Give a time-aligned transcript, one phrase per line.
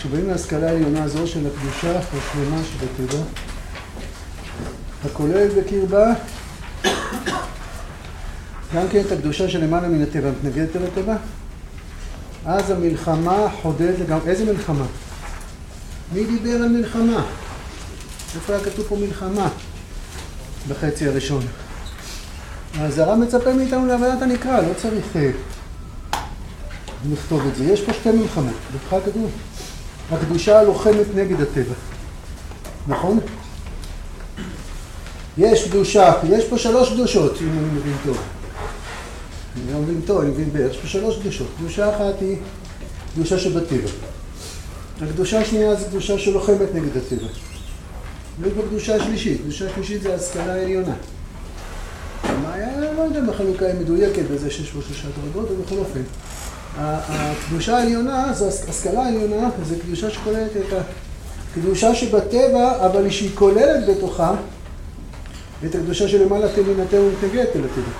[0.00, 3.22] כשבאים להשכלה העליונה הזו של הקדושה השלמה שבטבע,
[5.04, 6.12] הכולל בקרבה
[8.74, 11.16] גם כן את הקדושה שלמעלה מן הטבע, מתנגדת אל הטבע?
[12.46, 14.30] אז המלחמה חודדת לגמרי.
[14.30, 14.84] איזה מלחמה?
[16.12, 17.24] מי דיבר על מלחמה?
[18.34, 19.48] איפה היה כתוב פה מלחמה?
[20.68, 21.42] בחצי הראשון.
[22.80, 25.30] אז הרב מצפה מאיתנו להבנת הנקרא, לא צריך אה,
[27.12, 27.64] לכתוב את זה.
[27.64, 28.54] יש פה שתי מלחמות.
[28.74, 29.30] בכלל כתוב,
[30.12, 31.74] הקדושה הלוחמת נגד הטבע.
[32.88, 33.18] נכון?
[35.38, 38.18] יש קדושה, יש פה שלוש קדושות, אם אני מבין טוב.
[39.56, 40.70] אני לא מבין טוב, אני מבין בערך.
[40.70, 41.46] יש פה שלוש קדושות.
[41.58, 42.36] קדושה אחת היא
[43.14, 43.90] קדושה שבטבע.
[45.00, 47.26] הקדושה השנייה זה קדושה שלוחמת נגד הטבע.
[48.40, 49.40] ויש פה קדושה שלישית.
[49.40, 50.94] קדושה שלישית זה השכלה העליונה.
[52.42, 55.76] מה היה, לא יודע אם החלוקה היא מדויקת בזה שיש פה שלושה דרגות, אבל בכל
[55.76, 56.00] אופן.
[56.78, 60.74] הקדושה העליונה, זו השכלה העליונה, זו קדושה שכוללת את
[61.56, 64.34] הקדושה שבטבע, אבל שהיא כוללת בתוכה
[65.64, 67.90] את הקדושה שלמעלה תמינתנו ומתנגדת אל הטבע.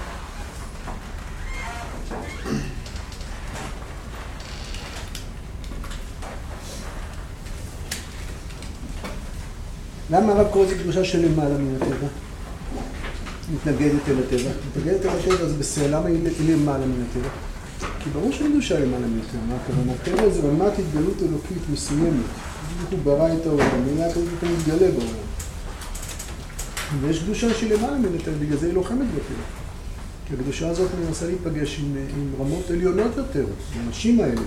[10.10, 12.06] למה הרב קורא לזה קדושה שלמעלה מן הטבע?
[13.54, 14.50] מתנגדת אל הטבע.
[14.70, 15.56] מתנגדת אל הטבע זה
[16.08, 17.49] היא למעלה מן הטבע?
[18.00, 19.40] כי ברור שאין קדושה למעלה הטבע.
[19.48, 19.92] מה הכוונה?
[19.92, 22.24] הטבע זה רמת התגלות אלוקית מסוימת.
[22.90, 25.30] הוא ברא את העולם, מילה כזאת אתה מתגלה בעולם.
[27.00, 29.44] ויש קדושה שהיא למעלה הטבע, בגלל זה היא לוחמת בטבע.
[30.28, 33.44] כי הקדושה הזאת מנסה להיפגש עם, עם רמות עליונות יותר,
[33.76, 34.40] האנשים האלה.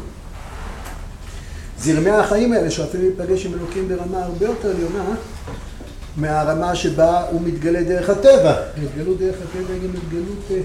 [1.80, 5.16] זרמי החיים האלה, שאפילו להיפגש עם אלוקים ברמה הרבה יותר עליונה
[6.18, 8.56] מהרמה שבה הוא מתגלה דרך הטבע.
[8.84, 10.64] התגלות דרך הטבע היא גם התגלות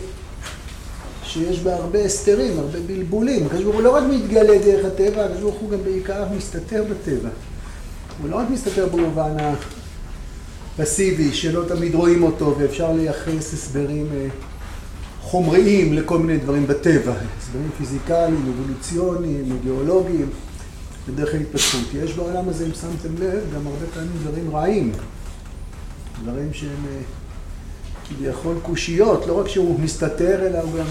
[1.28, 3.46] שיש בה הרבה הסתרים, הרבה בלבולים.
[3.46, 7.28] הקדוש ברוך הוא לא רק מתגלה דרך הטבע, הקדוש ברוך הוא גם בעיקר מסתתר בטבע.
[8.22, 9.36] הוא לא רק מסתתר במובן
[10.78, 14.06] הפסיבי, שלא תמיד רואים אותו, ואפשר לייחס הסברים
[15.22, 17.12] חומריים לכל מיני דברים בטבע.
[17.38, 20.30] הסברים פיזיקליים, אבולוציוניים, גיאולוגיים.
[21.08, 21.94] בדרך ההתפתחות.
[21.94, 24.92] יש בעולם הזה, אם שמתם לב, גם הרבה פעמים דברים רעים.
[26.24, 26.86] דברים שהם
[28.08, 30.86] כביכול קושיות, לא רק שהוא מסתתר, אלא הוא גם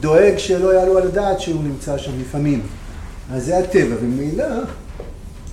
[0.00, 2.62] דואג שלא יעלו על הדעת שהוא נמצא שם לפעמים.
[3.32, 4.44] אז זה הטבע, וממילא,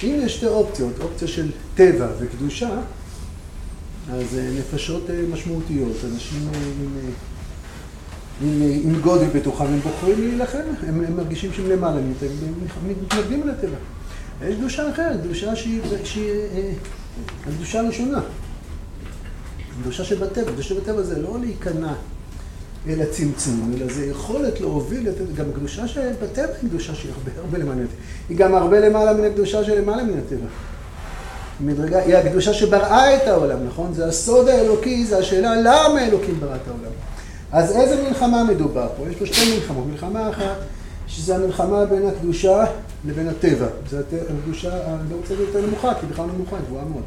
[0.03, 2.70] אם יש שתי אופציות, אופציה של טבע וקדושה,
[4.12, 6.50] אז נפשות משמעותיות, אנשים
[6.81, 6.88] עם,
[8.42, 12.14] עם, עם גודל בתוכם, הם בוחרים להילחם, הם, הם מרגישים שהם למעלה הם
[12.88, 13.78] מתנגדים על הטבע.
[14.47, 16.31] יש קדושה אחרת, קדושה שהיא, שהיא
[17.47, 18.22] הקדושה הראשונה.
[19.81, 21.94] קדושה שבטבע, קדושה שבטבע זה לא להיכנע
[22.88, 27.76] אל הצמצום, אלא זה יכולת להוביל, גם הקדושה שבטבע היא קדושה שהיא הרבה, הרבה למעלה
[27.76, 28.02] מן הטבע.
[28.30, 30.48] היא גם הרבה למעלה מן הקדושה שלמעלה מן הטבע.
[31.60, 33.94] מדרגה, היא הקדושה שבראה את העולם, נכון?
[33.94, 36.92] זה הסוד האלוקי, זה השאלה למה אלוקים ברא את העולם.
[37.52, 39.04] אז איזה מלחמה מדובר פה?
[39.09, 39.86] יש פה שתי מלחמות.
[39.88, 40.58] מלחמה אחת,
[41.08, 42.66] שזה המלחמה בין הקדושה
[43.06, 43.68] לבין הטבע.
[43.90, 43.98] זו
[44.40, 47.04] הקדושה, אני לא רוצה להיות יותר נמוכה, כי בכלל נמוכה, היא גבוהה מאוד.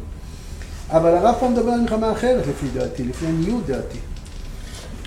[0.89, 3.99] אבל הרב פה מדבר על מלחמה אחרת לפי דעתי, לפי עניות דעתי.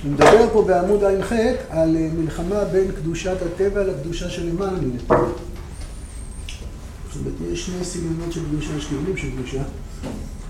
[0.04, 1.32] הוא מדבר פה בעמוד ע"ח
[1.70, 5.16] על מלחמה בין קדושת הטבע לקדושה שלמעלה מן הטבע.
[7.14, 9.64] זאת אומרת, יש שני סגנונות של קדושה, שכיונים של קדושה,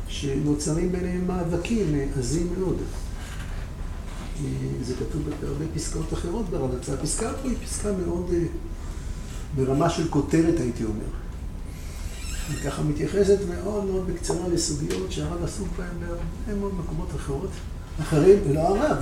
[0.07, 2.77] שנוצרים ביניהם מאבקים עזים מאוד.
[4.81, 6.89] זה כתוב בהרבה פסקאות אחרות ברד"צ.
[6.89, 8.31] הפסקה פה היא פסקה מאוד
[9.55, 11.05] ברמה של כותרת, הייתי אומר.
[12.49, 17.49] היא ככה מתייחסת מאוד מאוד בקצרה לסוגיות שהרב עסוק בהן בהרבה מאוד מקומות אחרות.
[18.01, 18.97] אחרים, ולא הרב,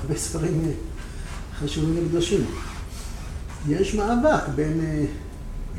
[0.00, 0.72] הרבה ספרים
[1.58, 2.44] חשובים וקדושים.
[3.68, 5.06] יש מאבק בין,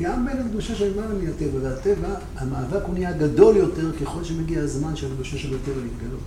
[0.00, 4.60] גם בין הקדושה של מעלה מן הטבע והטבע, המאבק הוא נהיה גדול יותר ככל שמגיע
[4.60, 6.20] הזמן של הקדושה של הטבע להתגלות.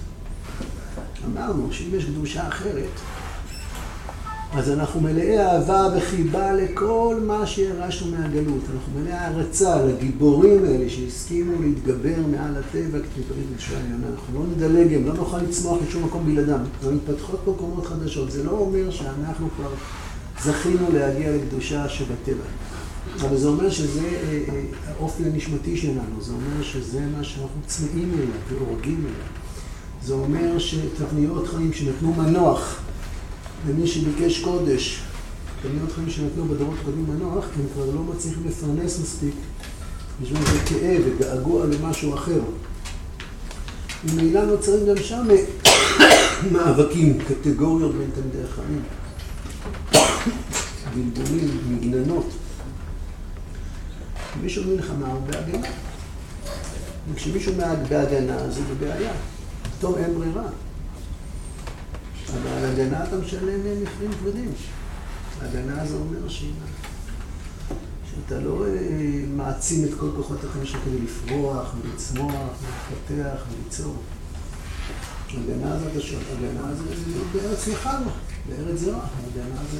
[1.25, 2.99] אמרנו שאם יש קדושה אחרת,
[4.53, 8.61] אז אנחנו מלאי אהבה וחיבה לכל מה שירשנו מהגלות.
[8.73, 14.07] אנחנו מלאי הערצה לגיבורים האלה שהסכימו להתגבר מעל הטבע כדי לקבל קדושה עליונה.
[14.11, 16.59] אנחנו לא נדלג, הם לא נוכל לצמוח לשום מקום בלעדם.
[16.85, 18.31] גם מתפתחות פה קומות חדשות.
[18.31, 19.69] זה לא אומר שאנחנו כבר
[20.43, 22.43] זכינו להגיע לקדושה שבטבע.
[23.21, 24.09] אבל זה אומר שזה
[24.87, 26.21] האופי הנשמתי שלנו.
[26.21, 29.27] זה אומר שזה מה שאנחנו צמאים אליו והורגים אליו.
[30.03, 32.79] זה אומר שתבניות חיים שנתנו מנוח
[33.67, 35.01] למי שביקש קודש,
[35.61, 39.33] תבניות חיים שנתנו בדורות קודמים מנוח, הם כבר לא מצליחים לפרנס מספיק.
[40.23, 42.41] יש בהם כאב וגעגוע למשהו אחר.
[44.03, 45.27] ממילא נוצרים גם שם
[46.51, 48.81] מאבקים, קטגוריות בין תלמידי החיים.
[50.95, 52.25] בלבולים, מגננות.
[54.31, 55.67] כשמישהו במלחמה הוא בהגנה.
[57.13, 57.53] וכשמישהו
[57.89, 59.11] בהגנה זה בבעיה.
[59.77, 60.43] פתאום אין ברירה.
[62.33, 64.51] אבל הגנה אתה משלם מחירים כבדים.
[65.41, 66.29] הגנה זה אומר.
[66.29, 68.71] שאתה לא אה,
[69.35, 73.95] מעצים את כל כוחות החיים שלך כדי לפרוח ולצמוח ולפתח וליצור.
[75.29, 75.89] הגנה זה,
[76.37, 76.83] הגנה זה
[77.33, 78.11] בארץ נחמה,
[78.49, 79.77] בארץ זרה, הגנה זה...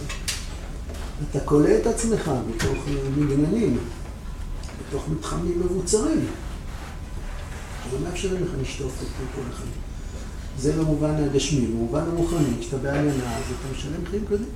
[1.29, 2.85] אתה כולא את עצמך בתוך
[3.17, 3.77] מגננים,
[4.79, 6.25] בתוך מתחמים מבוצרים.
[7.91, 9.88] זה מאפשרים לך לשטוף את כל החיים.
[10.61, 11.67] זה במובן הגשמי.
[11.67, 14.49] במובן הרוחני, כשאתה בהגנה, אז אתה משלם חיים כבדים.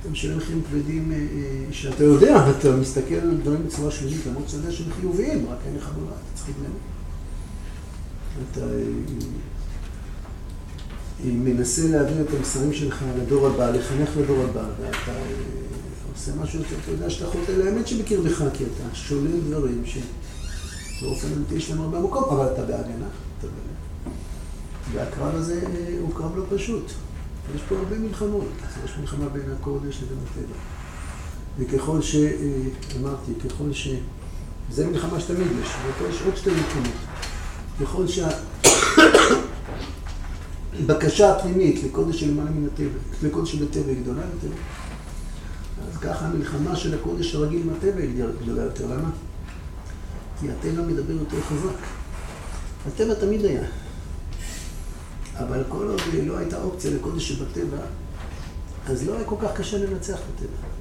[0.00, 4.48] אתה משלם חיים כבדים אה, אה, שאתה יודע, אתה מסתכל על דברים בצורה שלילית, למרות
[4.48, 6.72] שאתה יודע שהם חיוביים, רק אין לך ברירה, אתה צריך להתנהל.
[8.52, 8.60] אתה
[11.24, 15.12] אה, מנסה להעביר את המסרים שלך לדור הבא, לחנך לדור הבא, ואתה
[16.14, 21.70] עושה משהו, אתה יודע שאתה חוטא לאמת שבקרבך, כי אתה שולל דברים שבאופן אמיתי יש
[21.70, 23.06] להם הרבה מקום, אבל אתה בהגנה,
[23.38, 23.71] אתה בהגנה.
[24.92, 25.60] והקרב הזה
[26.00, 26.92] הוא קרב לא פשוט.
[27.54, 28.48] יש פה הרבה מלחמות.
[28.84, 30.54] יש מלחמה בין הקודש לבין הטבע.
[31.58, 32.16] וככל ש...
[33.00, 33.88] אמרתי, ככל ש...
[34.70, 36.94] זה מלחמה שתמיד יש, ופה יש עוד שתי מלחמות.
[37.80, 38.04] ככל
[40.76, 44.56] שהבקשה הפנימית לקודש שלמעלה מן הטבע, לקודש שבטבע היא גדולה יותר,
[45.88, 48.86] אז ככה המלחמה של הקודש הרגיל עם הטבע היא גדולה יותר.
[48.86, 49.10] למה?
[50.40, 51.76] כי הטבע מדבר יותר חזק.
[52.86, 53.64] הטבע תמיד היה.
[55.48, 57.78] אבל כל עוד לא הייתה אופציה לקודש שבטבע,
[58.86, 60.72] אז לא היה כל כך קשה לנצח את הטבע.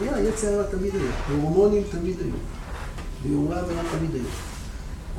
[0.00, 2.34] היה, יצר הרע תמיד היה, הורמונים תמיד היו,
[3.22, 4.24] ואירועי עבירה תמיד היו.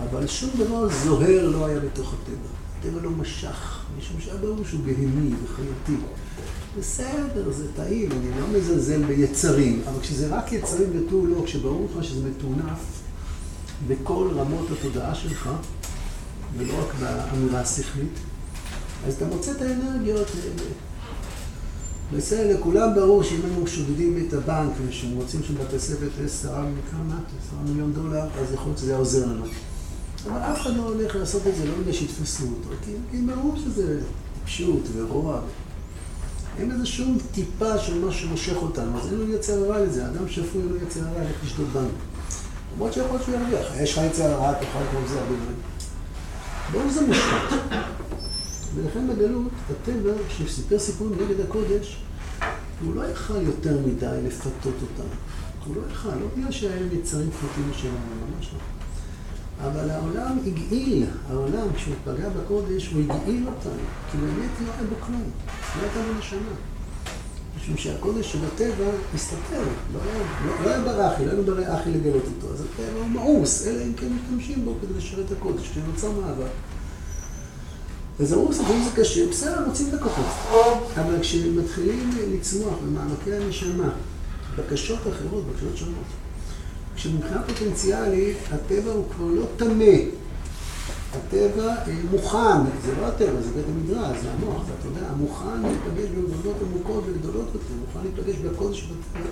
[0.03, 2.47] אבל שום דבר זוהר לא היה בתוך הטבע.
[2.79, 6.03] הטבע לא משך, משום שהיה ברור שהוא בהמי וחייתי.
[6.79, 12.03] בסדר, זה טעים, אני לא מזלזל ביצרים, אבל כשזה רק יצרים ותו לא, כשברור לך
[12.03, 12.79] שזה מטונף
[13.87, 15.49] בכל רמות התודעה שלך,
[16.57, 18.19] ולא רק באמירה השכלית,
[19.07, 20.69] אז אתה מוצא את האנרגיות האלה.
[22.13, 27.59] בסדר, לכולם ברור שאם היינו שודדים את הבנק ושמוצאים שם בתי ספר עשרה מכמה, עשרה
[27.67, 29.45] מיליון דולר, אז יכול להיות שזה היה עוזר לנו.
[30.25, 33.55] אבל אף אחד לא הולך לעשות את זה, לא בגלל שיתפסו אותו, כי, כי ברור
[33.57, 34.01] שזה
[34.33, 35.39] טיפשות ורוע.
[36.59, 40.29] אין איזה שום טיפה של משהו שמושך אותנו, אז אין לו יצר הרע לזה, אדם
[40.29, 41.91] שפוי אין לו יצר הרע איך לשדוד בנק.
[42.75, 45.57] למרות שיכול להיות שהוא ירוויח, יש לך יצר הרע, יכול לקרוא לזה הרבה דברים.
[46.71, 47.57] ברור זה מושחת.
[48.75, 51.97] ולכן בגלות, הטבע, שסיפר סיפור נגד הקודש,
[52.81, 55.09] הוא לא יכל יותר מדי לפתות אותם.
[55.65, 58.59] הוא לא יכל, לא בגלל להם יצרים פחותים שלנו, ממש לא.
[59.67, 64.95] אבל העולם הגעיל, העולם, כשהוא פגע בקודש, הוא הגעיל אותנו, כי באמת לא היה בו
[65.05, 65.23] כלום,
[65.77, 66.74] לא הייתה לו נשמה.
[67.57, 69.63] משום שהקודש של הטבע הסתתר,
[69.93, 73.09] לא היה, לא, לא היה ברכי, לא היה ברי אחי לגלות אותו, אז הטבע הוא
[73.09, 76.51] מאוס, אלא אם כן משתמשים בו כדי לשרת הקודש, כשנוצר מאבק.
[78.19, 80.27] אז אמרו, אם זה קשה, בסדר, מוצאים את הכוחות.
[80.95, 83.89] אבל כשמתחילים לצמוח במעמקי הנשמה,
[84.57, 86.05] בקשות אחרות, בקשות שונות,
[86.95, 90.24] כשמבחינה פוטנציאלית, הטבע הוא כבר לא טמא.
[91.17, 91.75] הטבע
[92.11, 97.03] מוכן, זה לא הטבע, זה בית המדרש, זה המוח, אתה יודע, מוכן להיפגש בעבודות עמוקות
[97.07, 99.29] וגדולות יותר, מוכן להיפגש בקודש בטבע.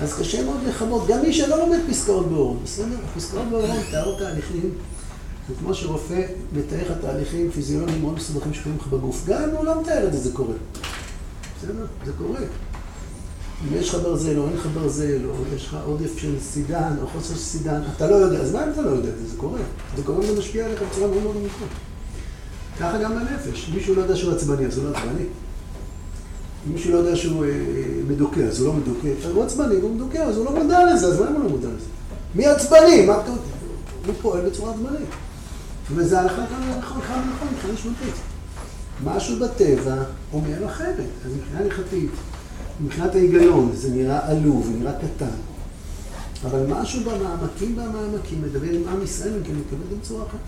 [0.00, 2.96] אז קשה מאוד לכבות, גם מי שלא לומד פסקאות באורון, בסדר?
[3.16, 4.70] פסקאות באורון, תאר תהליכים,
[5.48, 9.64] זה כמו שרופא מתאר לך תהליכים פיזיולוגיים מאוד מסובכים שקורים לך בגוף, גם אם הוא
[9.64, 10.54] לא מתאר את זה, זה קורה.
[11.58, 11.86] בסדר?
[12.04, 12.40] זה קורה.
[13.64, 17.06] אם יש לך ברזל או אין לך ברזל, או יש לך עודף של סידן או
[17.06, 19.10] חוסר של סידן, אתה לא יודע, אז מה אם אתה לא יודע?
[19.26, 19.60] זה קורה.
[19.96, 21.74] זה קורה וזה משפיע עליך בצורה מאוד מאוד עמוקה.
[22.80, 23.70] ככה גם בנפש.
[23.74, 25.24] מישהו לא יודע שהוא עצבני, אז הוא לא עצבני.
[26.66, 27.50] אם מישהו לא יודע שהוא אה,
[28.08, 29.08] מדוכא, אז הוא לא מדוכא.
[29.34, 31.68] הוא עצבני והוא מדוכא, אז הוא לא מודע לזה, אז מה אם הוא לא מודע
[31.68, 31.86] לזה?
[32.34, 33.06] מי עצבני?
[33.06, 33.30] מה אתה...
[34.06, 35.08] הוא פועל בצורה עצבנית.
[35.94, 38.14] וזה הלכה כאן נכון, כאן נכון, מבחינה נשמתית.
[39.04, 39.96] משהו בטבע
[40.32, 41.06] אומר אחרת.
[41.26, 42.10] אז מבחינה הלכתית,
[42.80, 45.36] מבחינת ההיגיון, זה נראה עלוב, זה נראה קטן.
[46.44, 50.40] אבל משהו במעמקים והמעמקים מדבר עם עם ישראל, אם כן מתכוון בצורה אחרת.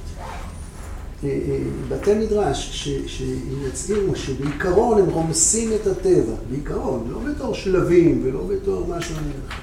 [1.24, 1.58] אה, אה,
[1.88, 9.14] בתי מדרש שיצהירו שבעיקרון הם רומסים את הטבע, בעיקרון, לא בתור שלבים ולא בתור משהו
[9.14, 9.54] לך.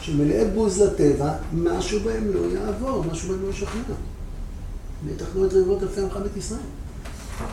[0.00, 3.94] שמלאי בוז לטבע, משהו בהם לא יעבור, משהו בהם לא ישכנע.
[5.06, 6.60] בטח לא את רבבות אלפי עמך בית ישראל.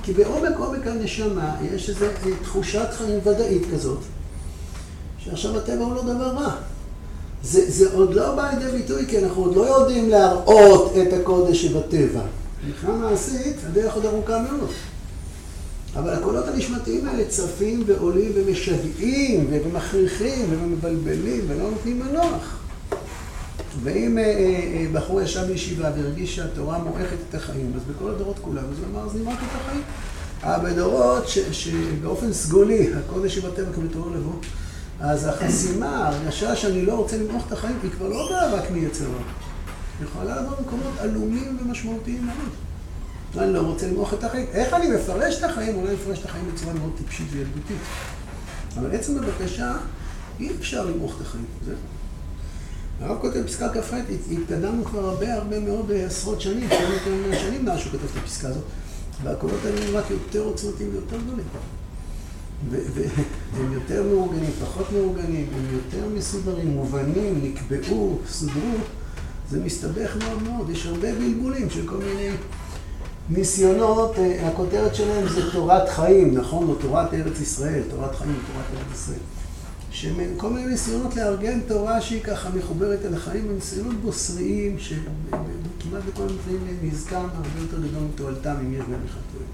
[0.04, 2.06] כי בעומק עומק הנשמה יש איזו
[2.44, 4.00] תחושת חיים ודאית כזאת,
[5.18, 6.56] שעכשיו הטבע הוא לא דבר רע.
[7.44, 11.66] זה, זה עוד לא בא לידי ביטוי, כי אנחנו עוד לא יודעים להראות את הקודש
[11.66, 12.22] שבטבע.
[12.68, 14.70] מבחינה מעשית, הדרך עוד ארוכה מאוד.
[15.96, 22.61] אבל הקולות הנשמתיים האלה צפים ועולים ומשגעים ומכריחים ומבלבלים ולא נותנים מנוח.
[23.84, 28.64] ואם אה, אה, בחור ישב בישיבה והרגיש שהתורה מועכת את החיים, אז בכל הדורות כולם,
[28.72, 29.82] אז הוא אמר, אז נמרח את החיים.
[30.44, 34.34] אבל בדורות שבאופן סגולי, הקודש שבטבע כבתור לבוא,
[35.00, 39.06] אז החסימה, ההרגשה שאני לא רוצה למרוח את החיים, היא כבר לא באה רק מיצר.
[39.06, 42.50] היא יכולה לבוא במקומות עלומים ומשמעותיים מאוד.
[43.38, 44.46] אני לא רוצה למרוח את החיים.
[44.52, 45.76] איך אני מפרש את החיים?
[45.76, 47.78] אולי מפרש את החיים בצורה מאוד טיפשית וילדותית.
[48.78, 49.74] אבל עצם הבקשה,
[50.40, 51.46] אי אפשר למרוח את החיים.
[51.66, 51.76] זהו.
[53.02, 53.94] הרב כותב פסקה כ"ח,
[54.32, 58.48] התקדמנו כבר הרבה הרבה מאוד עשרות שנים, שנים יותר שנים מאז שהוא כותב את הפסקה
[58.48, 58.64] הזאת,
[59.24, 61.46] והקולות האלה הם רק יותר עוצמתיים ויותר גדולים.
[62.70, 68.78] והם יותר מאורגנים, פחות מאורגנים, הם יותר מסודרים, מובנים, נקבעו, סודרו,
[69.50, 72.30] זה מסתבך מאוד מאוד, יש הרבה בלבולים של כל מיני
[73.30, 76.68] ניסיונות, אה, הכותרת שלהם זה תורת חיים, נכון?
[76.68, 79.20] או תורת ארץ ישראל, תורת חיים תורת ארץ ישראל.
[79.92, 86.24] שכל מיני ניסיונות לארגן תורה שהיא ככה מחוברת אל החיים, הם ניסיונות בוסריים, שכמעט בכל
[86.24, 89.46] המקרים נזכר הרבה יותר גדול מתועלתם, אם יש בהם אחד טועה.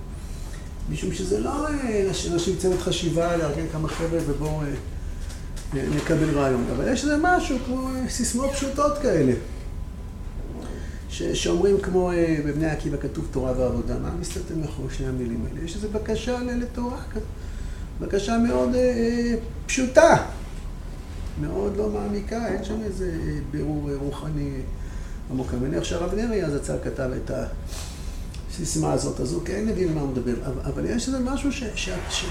[0.90, 6.94] משום שזה לא אה, אנשים צוות חשיבה, לארגן כמה חבר'ה ובואו אה, נקבל רעיון, אבל
[6.94, 9.34] יש איזה משהו כמו אה, סיסמאות פשוטות כאלה.
[11.34, 12.12] שאומרים כמו
[12.46, 15.66] בבני עקיבא כתוב תורה ועבודה, מה מסתתר מאחורי שני המילים האלה?
[15.66, 17.24] יש איזו בקשה לתורה כזאת.
[18.02, 19.36] בקשה מאוד אה, אה,
[19.66, 20.18] פשוטה,
[21.42, 23.12] מאוד לא מעמיקה, אין שם איזה
[23.52, 24.52] בירור רוחני
[25.32, 25.48] עמוק.
[25.54, 27.32] אני מניח שהרב נרי אז יצא כתב את
[28.52, 31.90] הסיסמה הזאת, אז הוא כן מבין מה הוא מדבר, אבל יש איזה משהו ש, ש,
[32.10, 32.26] ש,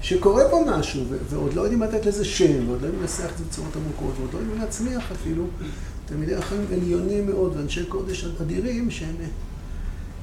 [0.00, 3.38] שקורה פה משהו, ו, ועוד לא יודעים לתת לזה שם, ועוד לא יודעים לנסח את
[3.38, 5.44] זה בצורות עמוקות, ועוד לא יודעים להצמיח אפילו
[6.06, 9.16] תלמידי החיים עליונים מאוד, ואנשי קודש אדירים שהם...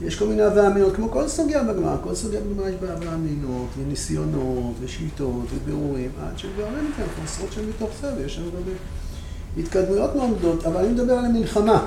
[0.02, 3.14] יש כל מיני הווה אמינות, כמו כל סוגיה בגמרא, כל סוגיה בגמרא יש בה הווה
[3.14, 8.74] אמינות, וניסיונות, ושיטות, ובירורים, עד אין כאן עשרות שנים מתוך זה, ויש לנו גם
[9.58, 11.86] התקדמויות מאוד גדולות, אבל אני מדבר על המלחמה.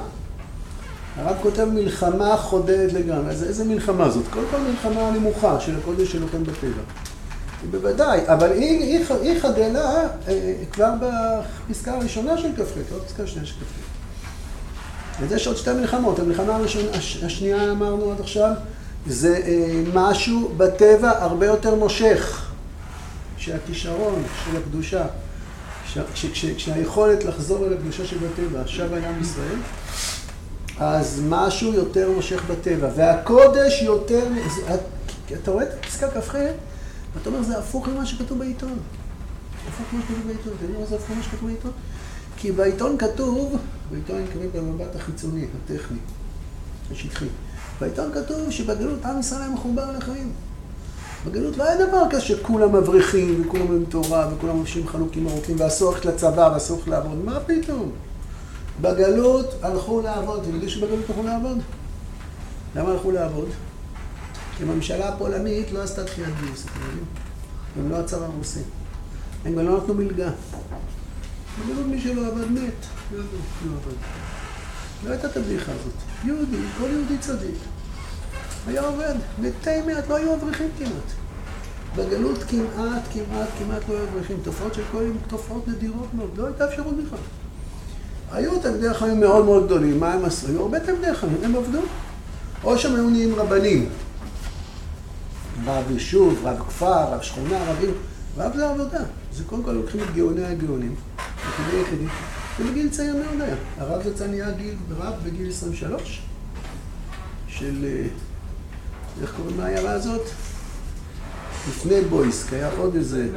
[1.16, 4.24] הרב כותב מלחמה חודדת לגמרי, אז איזה מלחמה זאת?
[4.30, 6.82] כל מלחמה נמוכה של הקודש שלוחם בטבע.
[7.70, 13.46] בוודאי, אבל היא, היא, היא חדלה אה, כבר בפסקה הראשונה של כ"ח, לא בפסקה השנייה
[13.46, 13.87] של כ"ח.
[15.22, 16.18] אז יש עוד שתי מלחמות.
[16.18, 18.52] המלחמה הראשונה, הש, השנייה אמרנו עד עכשיו,
[19.06, 22.48] זה אה, משהו בטבע הרבה יותר מושך.
[23.38, 25.06] שהכישרון של הקדושה,
[26.32, 29.58] כשהיכולת לחזור אל הקדושה שבטבע שב עם ישראל,
[30.78, 32.88] אז משהו יותר מושך בטבע.
[32.96, 34.26] והקודש יותר...
[35.42, 36.34] אתה רואה את פסקה כ"ח?
[37.22, 38.78] אתה אומר, זה הפוך למה שכתוב בעיתון.
[39.68, 40.52] הפוך למה שכתוב בעיתון.
[40.56, 41.70] אתה יודע מה זה הפוך למה שכתוב בעיתון?
[42.40, 43.56] כי בעיתון כתוב,
[43.90, 45.98] בעיתון אני מתכוון במבט החיצוני, הטכני,
[46.92, 47.26] השטחי.
[47.80, 50.32] בעיתון כתוב שבגלות עם ישראל היה מחובר לחיים.
[51.26, 55.92] בגלות לא היה דבר כזה שכולם מבריחים, וכולם עם תורה, וכולם מבשים חלוקים ארוכים, ואסור
[55.92, 57.24] ללכת לצבא, ואסור ללכת לעבוד.
[57.24, 57.92] מה פתאום?
[58.80, 60.40] בגלות הלכו לעבוד.
[60.40, 61.58] אתם יודעים שבגלות הלכו לעבוד?
[62.76, 63.48] למה הלכו לעבוד?
[64.56, 67.04] כי הממשלה הפולנית לא עשתה תחיית גיוס, אתם יודעים?
[67.78, 68.60] הם לא הצבא הרוסי.
[69.44, 70.30] הם גם לא נתנו מלגה.
[71.64, 72.86] אמרו מי שלא עבד מת.
[73.12, 73.22] לא,
[73.64, 73.96] עבד.
[75.04, 75.92] לא הייתה את הבדיחה הזאת.
[76.24, 77.54] יהודי, כל יהודי צדיק.
[78.66, 79.14] היה עובד.
[79.38, 81.10] מתי מעט, לא היו אברכים כמעט.
[81.96, 84.36] בגלות כמעט, כמעט, כמעט לא היו אברכים.
[84.42, 86.30] תופעות של יום, תופעות נדירות מאוד.
[86.36, 87.18] לא הייתה אפשרות בכלל.
[88.32, 90.00] היו תלמידי החיים מאוד מאוד גדולים.
[90.00, 90.46] מה הם עשו?
[90.46, 91.80] היו הרבה תלמידי חיים, הם עבדו.
[92.64, 93.88] או שהם היו נהיים רבנים.
[95.66, 97.94] רב יישוב, רב כפר, רב שכונה, רבים.
[98.36, 99.00] רב זה עבודה.
[99.32, 100.94] זה קודם כל לוקחים את גאוני הגאונים.
[101.48, 102.04] יחידי יחידי.
[102.60, 103.56] ובגיל צעיר מאוד היה.
[103.78, 106.22] הרב יצא נהיה גיל רב בגיל 23,
[107.48, 108.06] של, אה,
[109.22, 110.22] איך קוראים לעיירה הזאת?
[111.68, 113.28] לפני בויסק, היה עוד איזה...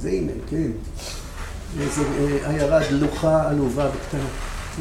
[0.00, 0.70] זה הנה, כן.
[1.80, 4.28] איזה אה, עיירה דלוחה, עלובה וקטנה.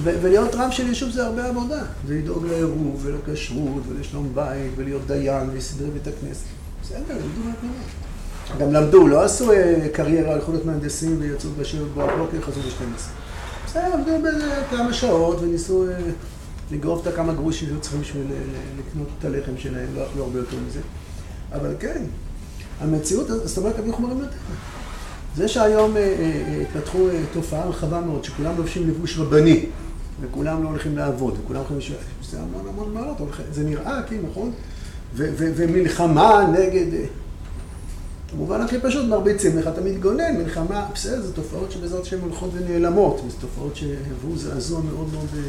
[0.04, 1.84] ולהיות רב של יישוב זה הרבה עבודה.
[2.08, 6.46] זה לדאוג לעירוב ולכשרות ולשלום בית ולהיות דיין ולסדרי בית הכנסת.
[6.82, 7.88] בסדר, למדו מהפנימית.
[8.60, 13.02] גם למדו, לא עשו אה, קריירה, הלכו להיות מהנדסים ויצאו בשבע בבוקר, חזרו ב-12.
[13.66, 15.98] בסדר, עבדו באיזה כמה שעות וניסו אה,
[16.72, 18.38] לגרוף את הכמה גרושים שהיו צריכים בשביל אה,
[18.80, 20.80] לקנות את הלחם שלהם, לא אכלו הרבה יותר מזה.
[21.54, 22.02] אבל כן,
[22.82, 24.38] המציאות, זאת אומרת, אבי חומרים יותר.
[25.36, 25.96] זה שהיום
[26.62, 29.66] התפתחו תופעה רחבה מאוד, שכולם לובשים לבוש רבני,
[30.22, 31.98] וכולם לא הולכים לעבוד, וכולם הולכים לשאול,
[32.30, 33.18] זה המון המון מעלות,
[33.52, 34.52] זה נראה, כן, נכון?
[35.16, 37.06] ומלחמה נגד...
[38.34, 43.22] במובן הכי פשוט מרביצים לך, אתה מתגונן, מלחמה, בסדר, זה תופעות שבעזרת השם הולכות ונעלמות,
[43.30, 45.42] זה תופעות שהביאו זעזוע מאוד מאוד אה,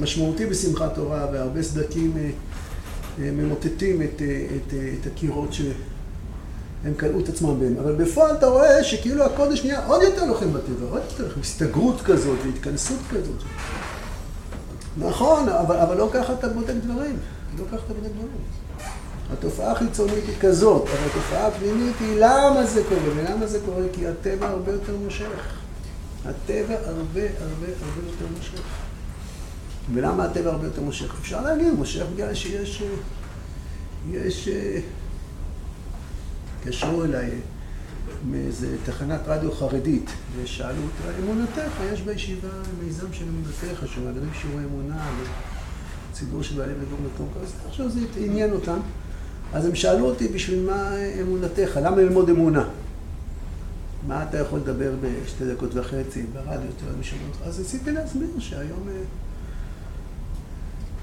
[0.00, 4.22] משמעותי בשמחת תורה, והרבה סדקים אה, ממוטטים את,
[4.56, 7.74] את, את הקירות שהם כלאו את עצמם בהם.
[7.82, 12.00] אבל בפועל אתה רואה שכאילו הקודש נהיה עוד יותר לוחם בטבע, עוד יותר לוחם, הסתגרות
[12.00, 13.42] כזאת והתכנסות כזאת.
[14.98, 17.16] נכון, אבל, אבל לא ככה אתה בודק דברים.
[17.58, 18.67] לא ככה אתה בודק דברים.
[19.32, 23.82] התופעה החיצונית היא כזאת, אבל התופעה הפנימית היא למה זה קורה, ולמה זה קורה?
[23.92, 25.58] כי הטבע הרבה יותר מושך.
[26.24, 28.60] הטבע הרבה הרבה הרבה יותר מושך.
[29.94, 31.14] ולמה הטבע הרבה יותר מושך?
[31.20, 32.82] אפשר להגיד, מושך בגלל שיש...
[34.10, 34.48] יש...
[36.58, 37.30] התקשרו אליי
[38.30, 42.48] מאיזה תחנת רדיו חרדית, ושאלו אותה, אמונתך, יש בישיבה
[42.84, 45.06] מיזם של אמונתך, שמעבירים שיעורי אמונה
[46.12, 48.78] לציבור של בעלי ודור מקום כזה, עכשיו זה עניין אותם.
[49.52, 50.90] אז הם שאלו אותי, בשביל מה
[51.22, 51.80] אמונתך?
[51.82, 52.64] למה ללמוד אמונה?
[54.06, 57.32] מה אתה יכול לדבר בשתי דקות וחצי ברדיו, אתה יודע, משנות?
[57.46, 58.88] אז רציתי להסביר שהיום...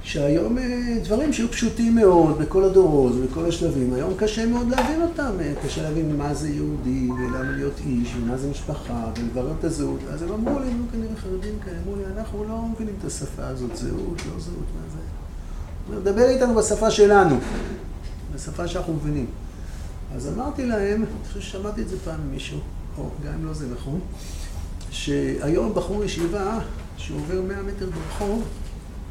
[0.06, 0.58] שהיום
[1.04, 5.32] דברים שהיו פשוטים מאוד בכל הדורות ובכל השלבים, היום קשה מאוד להבין אותם,
[5.66, 10.00] קשה להבין מה זה יהודי ולמה להיות איש ומה זה משפחה ולברר את הזהות.
[10.14, 13.48] אז הם אמרו לי, נו כנראה חרדים כאלה, אמרו לי, אנחנו לא מבינים את השפה
[13.48, 16.12] הזאת, זהות, לא זהות, מה זה?
[16.12, 17.36] דבר איתנו בשפה שלנו,
[18.36, 19.26] בשפה שאנחנו מבינים.
[20.16, 22.60] אז אמרתי להם, אני חושב ששמעתי את זה פעם ממישהו,
[22.98, 24.00] או גם אם לא זה נכון,
[24.90, 26.60] שהיום בחור ישיבה
[26.98, 28.44] שעובר 100 מטר ברחוב,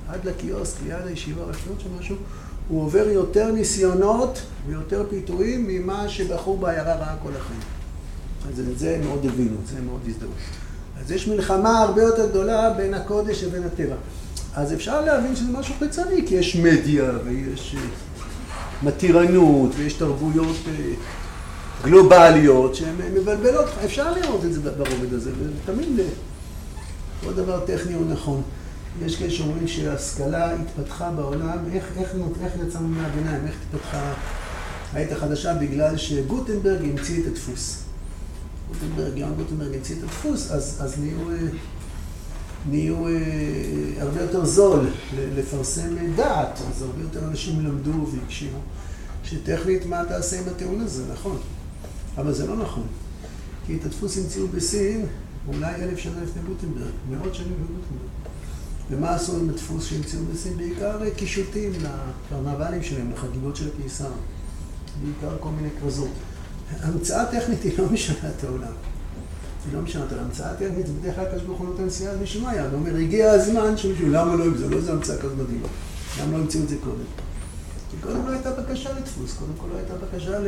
[0.08, 2.16] עד לקיוסק, ליד הישיבה, רשויות של משהו,
[2.68, 7.60] הוא עובר יותר ניסיונות ויותר פיתויים ממה שבחור בעיירה ראה כל החיים.
[8.48, 10.30] אז את זה הם מאוד הבינו, את זה הם מאוד הזדהו.
[11.00, 13.96] אז יש מלחמה הרבה יותר גדולה בין הקודש לבין הטבע.
[14.54, 17.76] אז אפשר להבין שזה משהו חיצוני, כי יש מדיה ויש
[18.82, 20.56] מתירנות ויש תרבויות
[21.84, 26.00] גלובליות שהן מבלבלות, אפשר לראות את זה ברובד הזה, ותמיד
[27.24, 28.42] כל דבר טכני הוא נכון.
[29.02, 34.12] יש כאלה שאומרים שההשכלה התפתחה בעולם, איך, איך, איך יצאנו מהביניים, איך התפתחה
[34.92, 37.82] העת החדשה, בגלל שגוטנברג המציא את הדפוס.
[38.68, 41.18] גוטנברג, יואן גוטנברג המציא את הדפוס, אז, אז נהיו,
[42.70, 42.96] נהיו
[43.98, 44.86] הרבה יותר זול
[45.36, 48.58] לפרסם דעת, אז הרבה יותר אנשים למדו והקשיבו,
[49.24, 51.38] שטכנית מה תעשה עם הטיעון הזה, נכון,
[52.16, 52.86] אבל זה לא נכון,
[53.66, 55.06] כי את הדפוס המציאו בסין
[55.48, 58.08] אולי אלף שנה לפני גוטנברג, מאות שנים לפני גוטנברג.
[58.90, 60.56] ומה עשו עם הדפוס שהמציאו בסין?
[60.56, 64.10] בעיקר קישוטים לקרנבלים שלהם, לחגיגות של הקיסר.
[65.02, 66.10] בעיקר כל מיני כרזות.
[66.80, 68.72] המצאה טכנית היא לא משנה את העולם.
[69.66, 70.24] היא לא משנה את העולם.
[70.26, 72.60] המצאה טכנית זה בדרך כלל כשברוך הוא נותן סייעת משמיא.
[72.60, 75.68] הוא אומר, הגיע הזמן שמישהו, למה לא, זה לא איזה המצאה כזאת מדהימה.
[76.20, 77.04] למה לא המציאו את זה קודם?
[77.90, 80.38] כי קודם לא הייתה בקשה לדפוס, קודם כל לא הייתה בקשה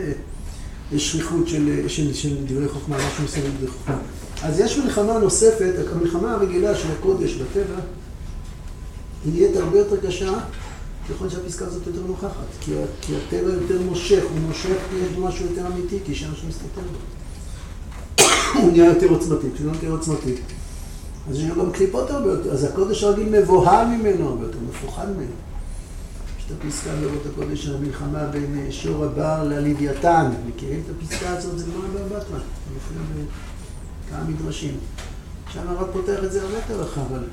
[0.93, 3.99] לשכיחות של דברי חוכמה, משהו מסביב דברי חוכמה.
[4.43, 7.81] אז יש מלחמה נוספת, המלחמה הרגילה של הקודש בטבע,
[9.25, 10.33] היא נהיית הרבה יותר קשה
[11.11, 12.47] ככל שהפסקה הזאת יותר נוכחת.
[12.61, 14.77] כי, כי הטבע יותר מושך, הוא מושך
[15.19, 16.99] משהו יותר אמיתי, כי שם שמסתתר בו.
[18.55, 20.35] הוא נהיה יותר עוצמתי, כשהוא יותר עוצמתי.
[21.31, 25.07] אז יש לו גם קליפות הרבה יותר, אז הקודש הרגיל מבוהל ממנו הרבה יותר, מפוחד
[25.11, 25.31] ממנו.
[26.39, 30.31] יש את הפסקה באורות הקודש של המלחמה בין שור הבר ללוויתן.
[30.49, 31.59] מכירים את הפסקה הזאת?
[31.59, 32.39] זה גמרא בבטמן.
[32.75, 33.23] מופיע
[34.09, 34.75] בכמה מדרשים.
[35.53, 37.25] שם הרב פותח את זה הרבה יותר רחב, אבל...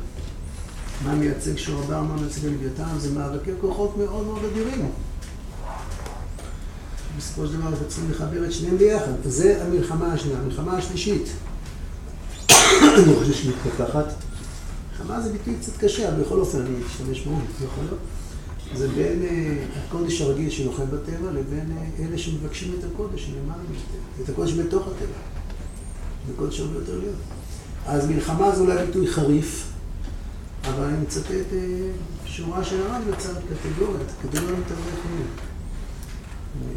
[1.05, 4.89] מה מייצג שור הבר, מה מייצג הלוויתן, זה מאבקי כוחות מאוד מאוד אדירים.
[7.17, 9.11] בסופו של דבר אנחנו צריכים לחבר את שניהם ביחד.
[9.25, 10.39] זה המלחמה השנייה.
[10.39, 11.27] המלחמה השלישית,
[12.97, 14.05] אני חושב שהיא מתפתחת.
[14.91, 17.31] מלחמה זה ביטוי קצת קשה, אבל בכל אופן אני אשתמש בו,
[17.65, 17.99] יכול להיות.
[18.75, 19.23] זה בין
[19.77, 25.17] הקודש הרגיל שלוחם בטבע לבין אלה שמבקשים את הקודש שלמעלה מטבע, את הקודש בתוך הטבע.
[26.27, 27.15] זה קודש הרבה יותר להיות.
[27.85, 29.71] אז מלחמה זה אולי ביטוי חריף,
[30.63, 31.53] אבל אני מצטט
[32.25, 34.99] שורה של הרב בצד קטגוריות, קטגוריות מתרבות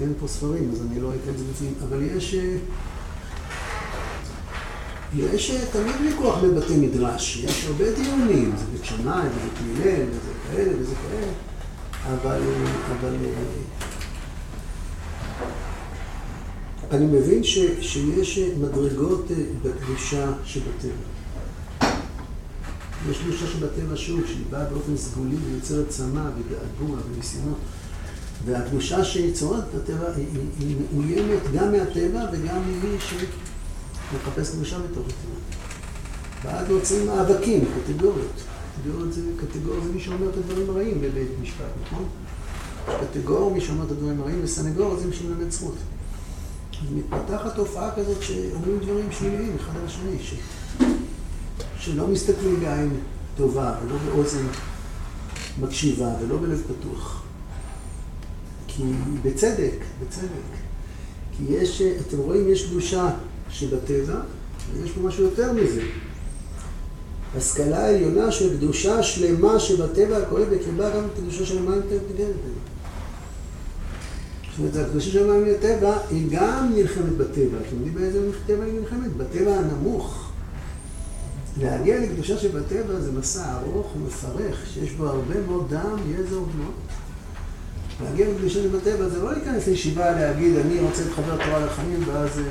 [0.01, 2.37] אין פה ספרים, אז אני לא זה בפנים, אבל יש...
[5.19, 10.73] יש תמיד ויכוח בבתי מדרש, יש הרבה דיונים, זה בית שמאי, ובית הלל, וזה כאלה
[10.81, 11.33] וזה כאלה,
[12.15, 12.41] אבל...
[13.01, 13.17] אבל...
[16.91, 19.27] אני מבין ש, שיש מדרגות
[19.63, 20.91] בקדושה שבטבע.
[23.11, 27.59] יש קדושה שבטבע שוב, שהיא באה באופן סגולי ויוצרת צמא וגעגוע וניסיונות.
[28.45, 30.09] והקדושה שהיא צורת בטבע
[30.59, 35.37] היא מאוימת גם מהטבע וגם ממי שמחפש קדושה בתוך הטבע.
[36.43, 38.43] ואז נוצרים מאבקים, קטגוריות.
[38.79, 42.05] קטגוריות זה, קטגור זה מי שאומר את הדברים הרעים בבית משפט, נכון?
[43.01, 45.75] קטגור, מי שאומר את הדברים הרעים, וסנגור זה מי שמלמד זכות.
[46.73, 50.35] אז מתפתחת תופעה כזאת שאומרים דברים שליליים אחד על השני, ש...
[51.79, 52.91] שלא מסתכלים בעין
[53.37, 54.47] טובה, ולא באוזן
[55.61, 57.26] מקשיבה, ולא בלב פתוח.
[58.77, 58.83] כי
[59.23, 60.29] בצדק, בצדק.
[61.37, 63.11] כי יש, אתם רואים, יש קדושה
[63.51, 64.21] שבטבע,
[64.75, 65.83] ויש פה משהו יותר מזה.
[67.37, 72.35] השכלה העליונה של קדושה שלמה שבטבע הכולל בקרבה גם קדושה של מים יותר פגרת.
[74.51, 77.59] זאת אומרת, הקדושה של מים בטבע היא גם נלחמת בטבע.
[77.67, 79.17] אתם יודעים באיזה טבע היא נלחמת?
[79.17, 80.31] בטבע הנמוך.
[81.61, 86.75] להגיע לקדושה שבטבע זה מסע ארוך ומפרך, שיש בו הרבה מאוד דם, יזע ודמעות.
[88.05, 92.45] להגיע לקדושה שבטבע זה לא להיכנס לישיבה להגיד אני רוצה להתחבר תורה לחיים ואז אה,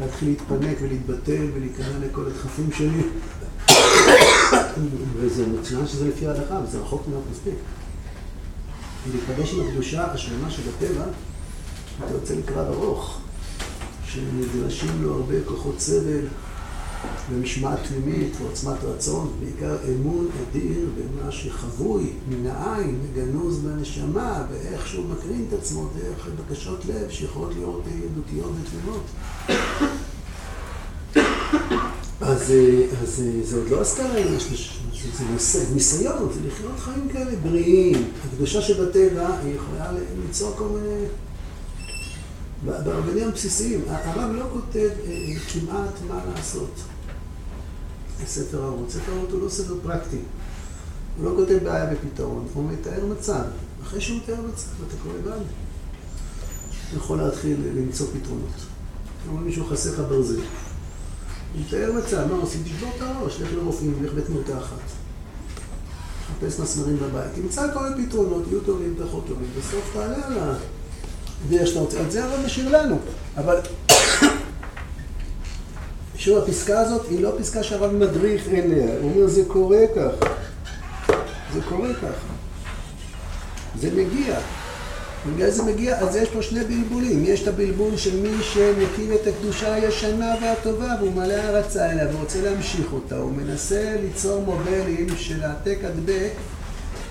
[0.00, 3.02] להתחיל להתפנק ולהתבטל ולהיכנע לכל הדחפים שלי.
[5.16, 7.54] וזה מצוין שזה לפי ההלכה, וזה רחוק מאוד מספיק.
[9.12, 11.04] להיפגש עם הקדושה השלמה שבטבע,
[11.98, 13.20] אתה יוצא לקרב ארוך,
[14.06, 16.26] שנדרשים לו הרבה כוחות סבל
[17.30, 25.04] ומשמעת פנימית ועוצמת רצון, בעיקר אמון אדיר במה שחבוי מן העין וגנוז מהנשמה, ואיך שהוא
[25.04, 29.04] מקרין את עצמו דרך בקשות לב שיכולות להיות ילדותיות ותמימות.
[32.20, 32.52] אז,
[33.02, 34.38] אז זה עוד לא השכלה,
[35.38, 38.08] זה ניסיון, זה לחיות חיים כאלה בריאים.
[38.28, 39.92] הקדושה שבטבע היא יכולה
[40.26, 41.06] ליצור כל מיני...
[42.64, 44.88] ברבנים הבסיסיים, הרב לא כותב
[45.52, 46.70] כמעט מה לעשות.
[48.26, 48.90] ספר אבות.
[48.90, 50.18] ספר אבות הוא לא ספר פרקטי.
[51.18, 53.42] הוא לא כותב בעיה ופתרון, הוא מתאר מצב.
[53.82, 55.14] אחרי שהוא מתאר מצב, אתה קורא.
[56.88, 58.50] אתה יכול להתחיל למצוא פתרונות.
[59.24, 60.34] כלומר, מישהו חסר לך ברזל.
[60.34, 62.62] הוא מתאר מצב, מה עושים?
[62.64, 64.78] תשבור את הראש, לך לרופאים, לך בית מרתה אחת.
[66.26, 67.32] חפש מסמרים בבית.
[67.34, 69.46] תמצא כל מיני פתרונות, יהיו טובים, פחות טובים.
[69.58, 72.00] בסוף תעלה על הדרך שאתה רוצה.
[72.00, 72.98] על זה הרב משאיר לנו.
[73.36, 73.56] אבל
[76.24, 80.26] שוב, הפסקה הזאת היא לא פסקה שהרב מדריך אליה, הוא אומר זה קורה ככה,
[81.54, 82.32] זה קורה ככה,
[83.80, 84.36] זה מגיע.
[85.26, 87.24] בגלל זה מגיע, אז יש פה שני בלבולים.
[87.24, 92.40] יש את הבלבול של מי שמקים את הקדושה הישנה והטובה והוא מלא הערצה אליה ורוצה
[92.42, 93.16] להמשיך אותה.
[93.16, 96.30] הוא מנסה ליצור מובלים של העתק הדבק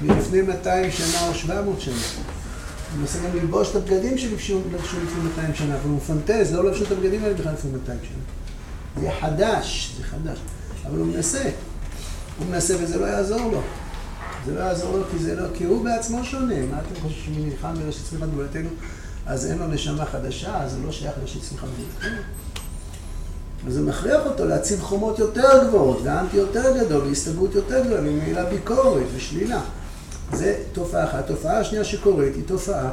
[0.02, 1.94] מלפני 200 שנה או 700 שנה.
[1.96, 6.84] הוא מנסה גם ללבוש את הבגדים שלבשו לפני 200 שנה, אבל הוא מפנטז, לא לבשו
[6.84, 8.43] את הבגדים האלה בכלל לפני 200 שנה.
[9.02, 10.38] זה חדש, זה חדש.
[10.86, 11.50] אבל הוא מנסה.
[12.40, 13.62] הוא מנסה וזה לא יעזור לו.
[14.46, 16.66] זה לא יעזור לו כי זה לא, כי הוא בעצמו שונה.
[16.72, 18.70] מה אתם חושבים שהוא נלחם בראשית צמיחת גבולתנו?
[19.26, 21.68] אז אין לו נשמה חדשה, אז זה לא שייך לראשית צמיחת.
[23.68, 28.50] אז זה מכריח אותו להציב חומות יותר גבוהות, ואנטי יותר גדול, והסתברות יותר גדולה, וממילא
[28.50, 29.62] ביקורת ושלילה.
[30.34, 31.30] זה תופעה אחת.
[31.30, 32.92] התופעה השנייה שקורית היא תופעה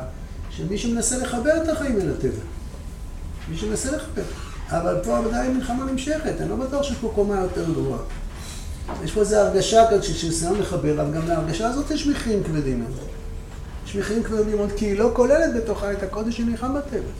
[0.50, 2.42] של מי שמנסה לחבר את החיים אל הטבע.
[3.48, 4.49] מי שמנסה לחבר.
[4.70, 8.00] אבל פה עדיין מלחמה נמשכת, אני לא בטוח שיש פה קומה יותר גרועה.
[9.04, 13.08] יש פה איזו הרגשה כזאת ניסיון לחבר, אבל גם להרגשה הזאת יש מחירים כבדים מאוד.
[13.86, 17.10] יש מחירים כבדים מאוד, כי היא לא כוללת בתוכה את הקודש שנלחם בטבע.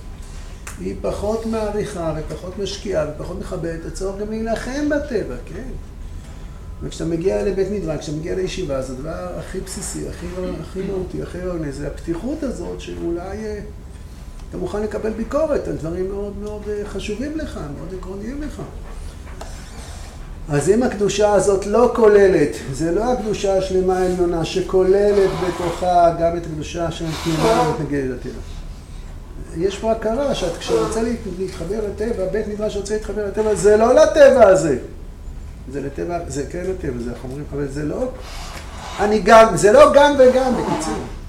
[0.81, 5.69] היא פחות מעריכה ופחות משקיעה ופחות מכבדת את הצורך גם להילחם בטבע, כן?
[6.83, 11.73] וכשאתה מגיע לבית מדרש, כשאתה מגיע לישיבה, זה הדבר הכי בסיסי, הכי, מהותי, הכי רעיוני,
[11.73, 13.37] זה הפתיחות הזאת שאולי...
[14.51, 18.63] אתה מוכן לקבל ביקורת על דברים מאוד מאוד אה, חשובים לך, מאוד עקרוניים לך.
[20.49, 26.47] אז אם הקדושה הזאת לא כוללת, זה לא הקדושה השלמה העליונה שכוללת בתוכה גם את
[26.47, 28.41] הקדושה שמתאימה ומתנגדת לטבע.
[29.57, 31.01] יש פה הכרה שאת כשאתה רוצה
[31.39, 34.79] להתחבר לטבע, בית מדרש רוצה להתחבר לטבע, זה לא לטבע הזה.
[35.73, 38.09] זה לטבע, זה כן לטבע, זה החומרים, אבל זה לא,
[39.01, 41.20] אני גם, זה לא גם וגם בקיצור.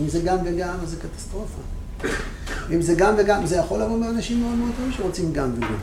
[0.00, 1.60] אם זה גם וגם, אז זה קטסטרופה.
[2.74, 5.74] אם זה גם וגם, זה יכול לבוא מאנשים מאוד מאוד טובים שרוצים גם וגם.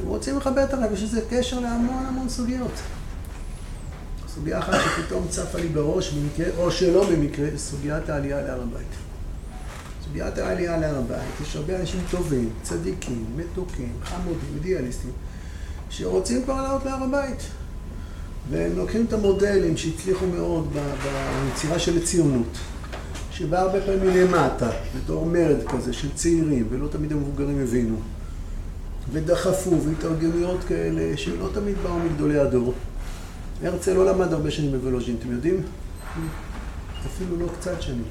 [0.00, 2.72] הם רוצים לחבר את הרב, יש לזה קשר להמון המון סוגיות.
[4.34, 8.86] סוגיה אחת שפתאום צפה לי בראש במקרה, או שלא במקרה, סוגיית העלייה להר הבית.
[10.04, 15.10] סוגיית העלייה להר הבית, יש הרבה אנשים טובים, צדיקים, מתוקים, חמודים, אידיאליסטים,
[15.90, 17.42] שרוצים כבר לעלות להר הבית.
[18.50, 22.58] והם לוקחים את המודלים שהצליחו מאוד ביצירה של הציונות.
[23.38, 27.96] שבא הרבה פעמים מלמטה, בתור מרד כזה של צעירים, ולא תמיד המבוגרים הבינו.
[29.12, 32.74] ודחפו, והתארגנויות כאלה שלא תמיד באו מגדולי הדור.
[33.62, 35.62] הרצל לא למד הרבה שנים בוולוז'ין, אתם יודעים?
[37.06, 38.04] אפילו לא קצת שנים.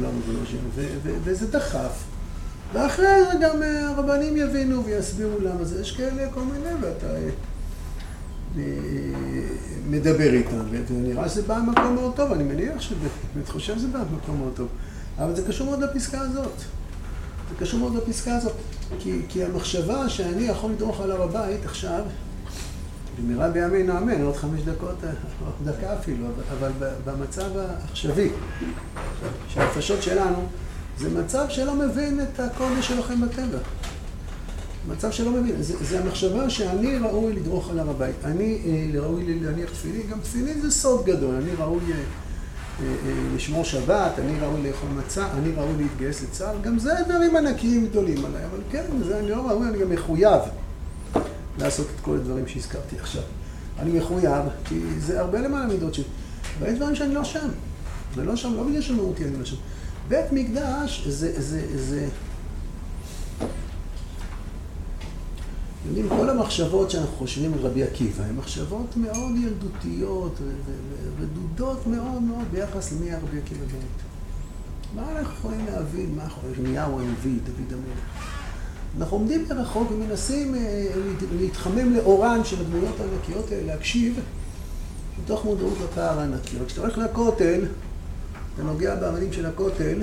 [0.00, 0.88] לא בוולוז'ין,
[1.24, 2.04] וזה דחף.
[2.72, 5.80] ואחרי זה גם אה, הרבנים יבינו ויסבירו למה זה.
[5.80, 7.06] יש כאלה כל מיני, ואתה...
[9.90, 14.38] מדבר איתם, ונראה שזה בא ממקום מאוד טוב, אני מניח שבאמת חושב שזה בא ממקום
[14.38, 14.68] מאוד טוב,
[15.18, 16.58] אבל זה קשור מאוד לפסקה הזאת.
[17.50, 18.52] זה קשור מאוד לפסקה הזאת,
[18.98, 22.02] כי, כי המחשבה שאני יכול לדרוך על הר הבית עכשיו,
[23.18, 24.96] במהרה בימינו אמן, עוד חמש דקות,
[25.44, 26.26] עוד דקה אפילו,
[26.58, 26.70] אבל
[27.04, 28.30] במצב העכשווי,
[29.48, 30.46] שהנפשות שלנו,
[30.98, 33.58] זה מצב שלא מבין את הקודש שלכם בטבע.
[34.88, 39.40] מצב שלא מבין, זה, זה המחשבה שאני ראוי לדרוך על הר הבית, אני אה, ראוי
[39.40, 41.96] להניח תפילין, גם תפילין זה סוד גדול, אני ראוי אה,
[42.80, 42.86] אה,
[43.36, 48.24] לשמור שבת, אני ראוי לאכול מצה, אני ראוי להתגייס לצה"ל, גם זה דברים ענקיים גדולים
[48.24, 50.40] עליי, אבל כן, זה אני לא ראוי, אני גם מחויב
[51.58, 53.22] לעשות את כל הדברים שהזכרתי עכשיו.
[53.78, 56.04] אני מחויב, כי זה הרבה למעלה מידות שלי,
[56.60, 57.48] ויש דברים שאני לא שם,
[58.14, 59.56] ולא שם, לא בגלל שמהותי אני לא שם.
[60.08, 62.06] בית מקדש זה, זה, זה,
[65.86, 70.38] יודעים, כל המחשבות שאנחנו חושבים על רבי עקיבא הן מחשבות מאוד ילדותיות
[71.18, 74.12] ורדודות מאוד מאוד ביחס למי היה רבי עקיבא באמת.
[74.94, 77.98] מה אנחנו יכולים להבין, מה אנחנו, ירמיהו הנביא, דוד המלך.
[78.98, 80.86] אנחנו עומדים מרחוק ומנסים אה,
[81.38, 84.20] להתחמם לאורן של הדמויות הענקיות האלה, להקשיב
[85.22, 86.56] מתוך מודעות לפער הענקי.
[86.56, 87.60] אבל כשאתה הולך לכותל,
[88.54, 90.02] אתה נוגע באבנים של הכותל,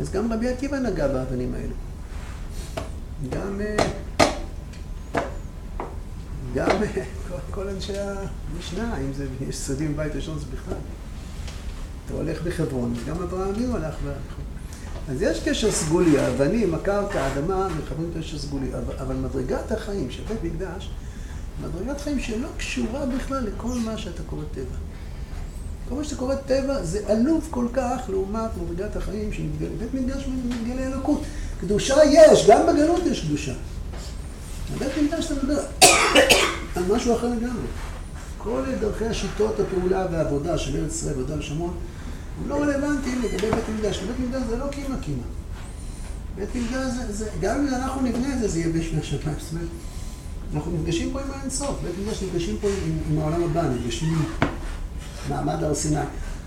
[0.00, 1.74] אז גם רבי עקיבא נגע באבנים האלו.
[3.30, 3.60] גם...
[6.56, 6.68] גם
[7.50, 10.78] כל אנשי המשנה, אם זה יש סודים בבית ראשון, זה בכלל.
[12.06, 14.46] אתה הולך בחברון, גם אברהם אבינו הלך בחברון.
[15.08, 18.66] אז יש קשר סגולי, האבנים, הקרקע, האדמה, מחברים קשר סגולי,
[18.98, 20.90] אבל מדרגת החיים של בית מקדש,
[21.62, 24.76] מדרגת חיים שלא קשורה בכלל לכל מה שאתה קורא טבע.
[25.88, 29.70] כל מה שאתה קורא טבע זה עלוב כל כך לעומת מדרגת החיים שמתגלה.
[29.78, 31.22] בית מקדש מתגלה אלוקות.
[31.60, 33.52] קדושה יש, גם בגלות יש קדושה.
[34.74, 35.60] בבית מקדש אתה מדבר
[36.76, 37.66] על משהו אחר לגמרי.
[38.38, 41.74] כל דרכי השיטות הפעולה והעבודה של ארץ ישראל ויהודה ושומרון
[42.42, 43.98] הם לא רלוונטיים לגבי בית מקדש.
[43.98, 45.22] בית מקדש זה לא קימה קימה.
[46.36, 49.38] בית מקדש זה, זה, גם אם אנחנו נבנה את זה, זה יהיה בשני השמיים.
[49.38, 49.68] זאת אומרת,
[50.54, 51.76] אנחנו נפגשים פה עם האינסוף.
[51.82, 54.48] בית מקדש נפגשים פה עם, עם העולם הבא, נפגשים עם
[55.28, 56.00] מעמד הר סיני.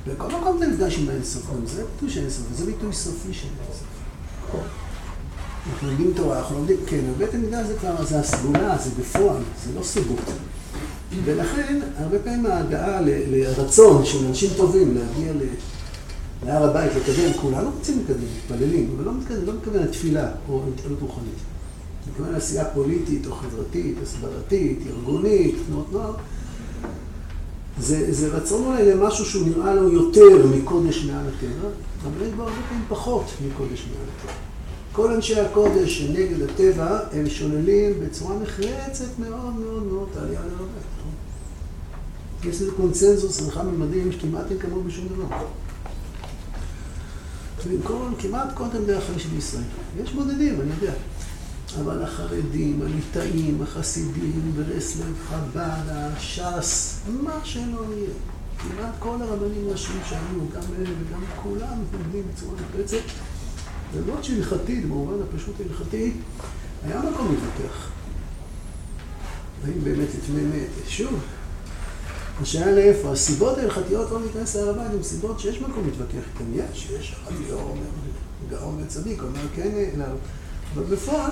[0.07, 1.51] בכל מקום אתה נפגש עם האינסוף.
[1.65, 3.87] זה ביטוי של האינסוף, וזה ביטוי סופי של האינסוף.
[5.67, 9.79] אנחנו לומדים תורה, אנחנו לומדים, כן, בית המקדש זה כבר, זה הסגולה, זה בפועל, זה
[9.79, 10.19] לא סוגות.
[11.25, 15.33] ולכן, הרבה פעמים ההגעה לרצון של אנשים טובים להגיע
[16.45, 21.01] להר הבית, לקדם, כולנו רוצים לקדם, מתפללים, אבל לא מתכוון, לא מתכוון לתפילה או התעלות
[21.01, 21.33] רוחנית.
[22.09, 26.13] מתכוון לעשייה פוליטית או חברתית, הסברתית, ארגונית, תנועות נוער.
[27.79, 31.69] זה, זה רצון אולי למשהו שהוא נראה לו יותר מקודש מעל הטבע,
[32.03, 34.48] אבל יש בו הרבה פעמים פחות מקודש מעל הטבע.
[35.01, 40.53] כל אנשי הקודש שנגד הטבע, הם שוללים בצורה נחרצת מאוד מאוד מאוד את העלייה להר
[40.53, 42.53] הבית.
[42.53, 45.45] יש איזה קונצנזוס רחב ממדים שכמעט אין כמוהו בשום דבר.
[47.69, 49.63] במקום, כמעט כל תלמידי החמישי בישראל.
[50.03, 50.93] יש בודדים, אני יודע.
[51.81, 58.09] אבל החרדים, הליטאים, החסידים, ברסלב, חב"ד, הש"ס, מה שלא יהיה.
[58.57, 63.28] כמעט כל הרבנים הראשיים שהיו, גם אלה וגם כולם מתנגדים בצורה נחרצת.
[63.97, 66.11] למרות שהלכתית, במובן הפשוט ההלכתי,
[66.83, 67.89] היה מקום להתווכח.
[69.63, 70.87] האם באמת יתמי מת?
[70.87, 71.19] שוב,
[72.41, 73.11] השאלה לאיפה?
[73.11, 76.51] הסיבות ההלכתיות לא להיכנס להר הבית הן סיבות שיש מקום להתווכח איתן.
[76.53, 77.81] יש, יש, הרב ליאור אומר,
[78.49, 80.05] גאון וצדיק, אומר כן, לא.
[80.73, 81.31] אבל בפועל,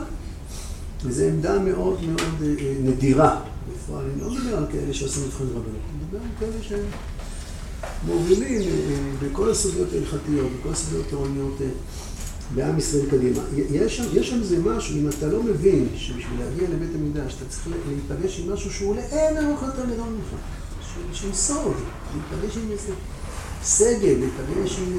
[1.03, 3.41] וזו עמדה מאוד מאוד אה, נדירה.
[3.73, 6.81] בפועל, אני לא מדבר על כאלה שעושים מבחן רבנות, אני מדבר על כאלה
[8.03, 11.61] שמובילים אה, בכל הסוגיות ההלכתיות, בכל הסוגיות התורניות.
[12.51, 13.41] אה, בעם ישראל קדימה.
[13.71, 17.45] יש שם, יש שם איזה משהו, אם אתה לא מבין שבשביל להגיע לבית המקדש אתה
[17.49, 20.39] צריך להיפגש עם משהו שהוא לאין ארוך יותר גדול ממך,
[21.13, 21.75] של סוד,
[22.13, 22.93] להיפגש עם איזה
[23.63, 24.97] סגל, להיפגש עם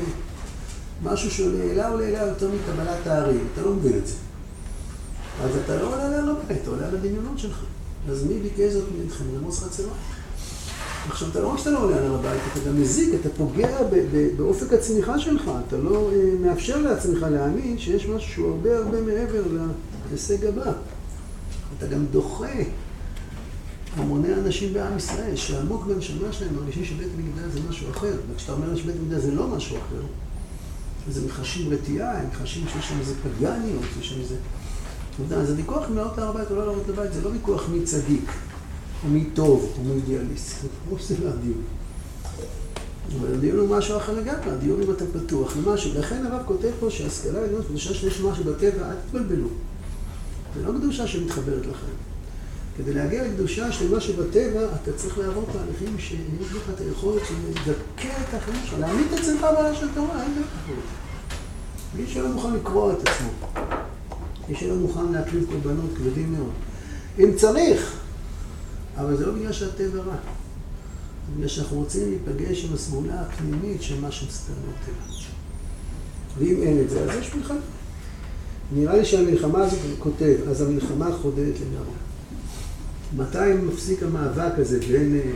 [1.03, 4.15] משהו שהוא לעילה או לעילה יותר מקבלת הארי, אתה לא מבין את זה.
[5.43, 7.65] אז אתה לא עולה להר הבית, אתה עולה על הדמיונות שלך.
[8.11, 9.25] אז מי ביקש זאת ממכם?
[9.37, 9.97] רמוס חצרות.
[11.09, 13.79] עכשיו, אתה לא רק שאתה לא עולה על הר הבית, אתה גם מזיק, אתה פוגע
[14.37, 19.43] באופק הצמיחה שלך, אתה לא אה, מאפשר לעצמך להאמין שיש משהו שהוא הרבה הרבה מעבר
[20.11, 20.73] להישג הבא.
[21.79, 22.53] אתה גם דוחה
[23.97, 28.77] המוני אנשים בעם ישראל, שעמוק בנשמה שלהם מרגישים שבית מקדש זה משהו אחר, וכשאתה אומר
[28.77, 30.03] שבית מקדש זה לא משהו אחר,
[31.09, 34.35] אז הם מחשים רתיעה, הם מחשים שיש שם איזה פגניות, יש שם איזה...
[35.15, 37.69] אתה יודע, אז הוויכוח אם לעלות להר הבית או לא לעלות לבית זה לא ויכוח
[37.69, 38.31] מי צדיק.
[39.05, 40.63] או מי טוב, או מי אידיאליסט.
[40.63, 41.63] זה כמו שזה לא הדיון.
[43.21, 45.91] אבל הדיון הוא משהו אחר לגמרי, הדיון אם אתה פתוח למשהו.
[45.95, 49.49] לכן הרב כותב פה שהשכלה עליונה קדושה שיש משהו בטבע, אל תתבלבלו.
[50.55, 51.93] זה לא קדושה שמתחברת לכם.
[52.77, 58.09] כדי להגיע לקדושה של משהו בטבע, אתה צריך לעבור תהליכים שיש לך את היכולת לדכא
[58.29, 60.85] את החיים שלך, להעמיד את עצמך בעיה של תורה, אין דרך אחרת.
[61.97, 63.63] מי שלא מוכן לקרוע את עצמו,
[64.49, 66.53] מי שלא מוכן להקריב קורבנות כבדים מאוד.
[67.19, 68.01] אם צריך,
[69.01, 70.17] אבל זה לא בגלל שהטבע רע.
[71.27, 75.15] זה בגלל שאנחנו רוצים להיפגש עם הסגולה הפנימית של מה שמסתר בטבע.
[76.39, 77.59] ואם אין את זה, אז יש מלחמה.
[78.73, 81.99] נראה לי שהמלחמה הזאת, הוא כותב, אז המלחמה חודרת לגמרי.
[83.17, 85.15] מתי מפסיק המאבק הזה בין...
[85.15, 85.31] אה,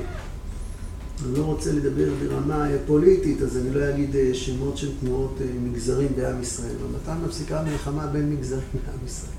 [1.26, 5.46] אני לא רוצה לדבר ברמה פוליטית, אז אני לא אגיד אה, שמות של תנועות אה,
[5.62, 9.32] מגזרים בעם ישראל, אבל מתי מפסיקה המלחמה בין מגזרים בעם ישראל?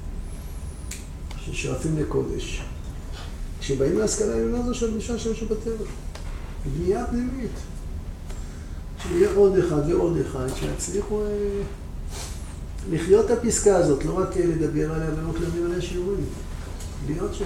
[1.37, 2.63] ששואפים לקודש.
[3.63, 5.85] כשבאים להשכלה העליונה זו של גישה שיש בטבע.
[6.65, 7.51] בנייה פנימית.
[9.01, 11.27] שיהיה עוד אחד ועוד אחד, שיצליחו אה,
[12.91, 16.25] לחיות את הפסקה הזאת, לא רק לדבר עליה ולא לדבר עליה שיעורים,
[17.07, 17.45] להיות שם.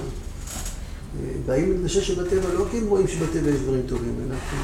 [1.45, 4.55] באים לקדושה שבטבע לא כי הם רואים שבטבע יש דברים טובים, אלא כי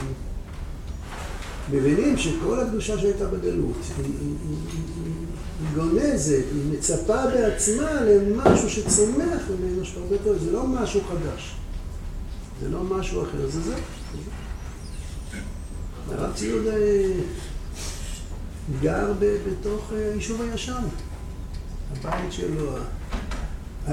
[1.78, 4.36] מבינים שכל הקדושה שהייתה בגלות, היא, היא,
[5.06, 5.23] היא
[5.76, 11.56] גונזת, היא מצפה בעצמה למשהו שצומח ממנו שהרבה טוב, זה לא משהו חדש,
[12.62, 13.76] זה לא משהו אחר, זה זה.
[16.12, 16.66] הרב ציוד
[18.82, 20.84] גר בתוך היישוב הישן,
[21.92, 22.76] הבית שלו,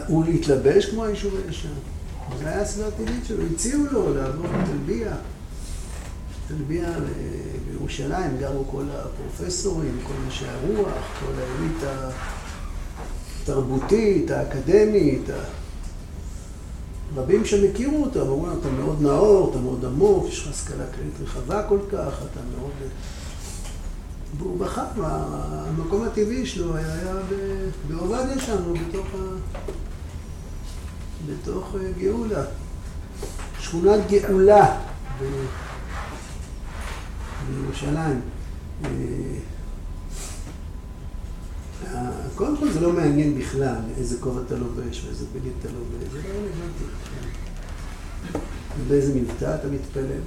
[0.07, 1.69] הוא להתלבש כמו היישוב הישן.
[2.39, 5.17] זה היה הסביבה הטבעית שלו, הציעו לו לעבור לתלביה.
[6.49, 6.89] תלביה
[7.81, 12.11] בירושלים, גרו כל הפרופסורים, כל אנשי הרוח, כל האליטה
[13.43, 15.25] התרבותית, האקדמית.
[17.17, 20.85] רבים שם הכירו אותו, אמרו לו, אתה מאוד נאור, אתה מאוד עמוק, יש לך השכלה
[20.95, 22.73] כללית רחבה כל כך, אתה מאוד...
[24.39, 27.15] והוא בחר, המקום הטבעי שלו היה
[27.89, 29.19] בעובדיה שם, בתוך ה...
[31.27, 32.45] בתוך אה, גאולה.
[33.61, 34.77] שכונת גאולה
[37.55, 38.21] בירושלים.
[41.85, 46.13] אה, קודם כל זה לא מעניין בכלל איזה כובע אתה לובש ואיזה בגד אתה לובש,
[46.13, 46.85] זה לא רלוונטי.
[48.79, 50.21] ובאיזה מבטא אתה מתפלל.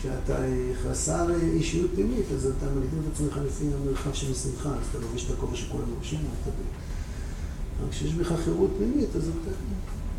[0.00, 0.36] כשאתה
[0.82, 5.24] חסר אישיות פנימית, אז אתה מגדיר את עצמך לפי המרחב של משמחה, אז אתה לובש
[5.24, 6.50] את הכובע שכולם לובשים, אתה
[7.80, 9.50] אבל כשיש בך חירות פנימית, אז אתה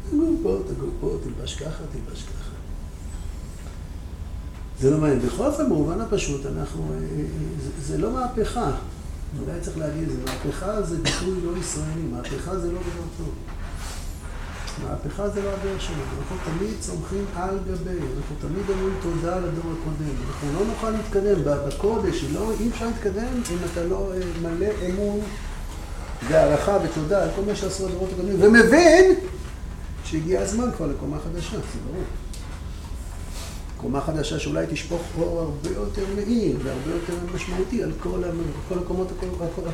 [0.09, 2.48] תגור פה, תגור פה, תלבש ככה, תלבש ככה.
[4.81, 5.19] זה לא מעניין.
[5.19, 6.87] בכל אופן, במובן הפשוט, אנחנו...
[6.91, 7.25] אה, אה,
[7.63, 8.71] זה, זה לא מהפכה.
[9.39, 13.33] אולי צריך להגיד, זה מהפכה זה ביטוי לא ישראלי, מהפכה זה לא דבר טוב.
[14.83, 19.73] מהפכה זה לא הדרך שלנו, אנחנו תמיד צומחים על גבי, אנחנו תמיד אומרים תודה לדור
[19.81, 20.15] הקודם.
[20.27, 25.19] אנחנו לא נוכל להתקדם, בקודש, לא, אי אפשר להתקדם אם אתה לא אה, מלא אמון
[26.27, 29.15] והערכה ותודה על כל מה שעשו הדורות הקודמים, ומבין
[30.03, 32.03] שהגיע הזמן כבר לקומה חדשה, זה ברור.
[33.81, 38.23] קומה חדשה שאולי תשפוך אור הרבה יותר מהיר והרבה יותר משמעותי על כל,
[38.69, 39.07] כל הקומות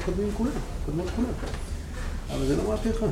[0.02, 1.28] הקודמים כולם, הקודמות כולם.
[2.34, 3.06] אבל זה לא מהפכה.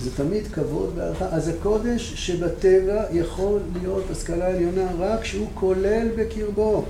[0.00, 1.24] זה תמיד כבוד והערכה.
[1.24, 6.84] אז הקודש שבטבע יכול להיות השכלה עליונה רק כשהוא כולל בקרבו.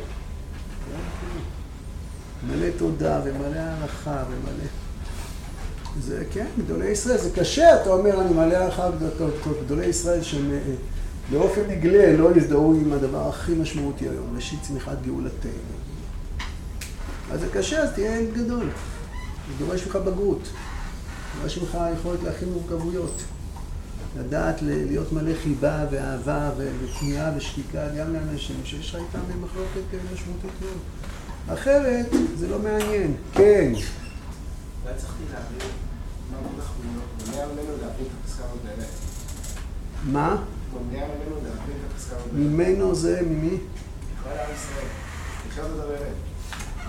[2.49, 4.65] מלא תודה ומלא הערכה ומלא...
[6.01, 8.83] זה כן, גדולי ישראל, זה קשה, אתה אומר, אני מעלה לך
[9.65, 10.23] גדולי ישראל
[11.31, 15.51] שבאופן נגלה לא יזדהו עם הדבר הכי משמעותי היום, ראשית צמיחת גאולתנו.
[17.33, 18.67] אז זה קשה, אז תהיה ילד גדול.
[19.49, 20.49] זה דורש ממך בגרות.
[21.41, 23.23] דורש ממך יכולת להכין מורכבויות.
[24.19, 29.81] לדעת להיות מלא חיבה ואהבה ופנייה ושקיקה גם לאנשים שיש לך איתם מחלוקת
[30.15, 30.79] משמעותית מאוד.
[31.59, 33.15] אחרת זה לא מעניין.
[33.33, 33.73] כן.
[34.85, 35.69] אולי צריכתי להבין
[40.05, 40.29] מה?
[40.29, 40.56] ממנו
[42.95, 43.57] זה ממי?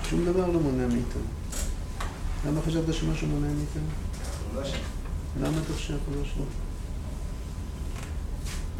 [0.09, 1.21] שום דבר לא מונע מאיתנו.
[2.47, 3.87] למה חשבת שמשהו מונע מאיתנו?
[4.55, 4.61] לא
[5.41, 6.41] למה אתה חושב שהוא לא שם?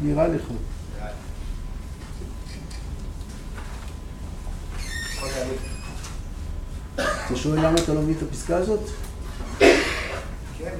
[0.00, 0.42] נראה לך.
[7.26, 8.80] אתה שואל למה אתה לא מבין את הפסקה הזאת?
[10.58, 10.78] כן.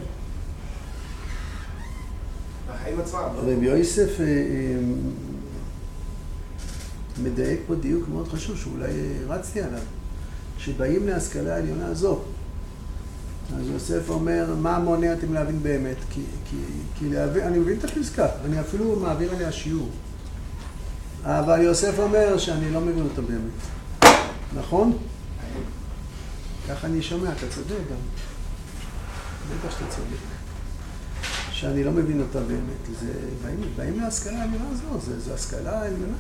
[3.01, 3.19] עצמם.
[3.37, 4.79] רבי יוסף אה, אה,
[7.23, 8.93] מדייק פה דיוק מאוד חשוב, שאולי
[9.29, 9.81] רצתי עליו.
[10.59, 12.21] כשבאים להשכלה העליונה הזו,
[13.57, 15.97] אז יוסף אומר, מה מונע אתם להבין באמת?
[16.11, 16.21] כי,
[16.51, 16.57] כי,
[16.99, 19.91] כי להבין, אני מבין את הפסקה, אני אפילו מעביר עליה שיעור.
[21.25, 23.53] אבל יוסף אומר שאני לא מבין אותה באמת.
[24.55, 24.99] נכון?
[26.69, 27.97] ככה אני שומע, אתה צודק גם.
[29.51, 30.38] בטח שאתה צודק.
[31.61, 33.01] שאני לא מבין אותה באמת.
[33.01, 33.13] זה,
[33.45, 36.17] באים, באים להשכלה העליונה הזו, זה, זה השכלה העליונה.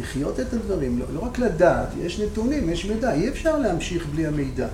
[0.00, 4.26] לחיות את הדברים, לא, לא רק לדעת, יש נתונים, יש מידע, אי אפשר להמשיך בלי
[4.26, 4.68] המידע.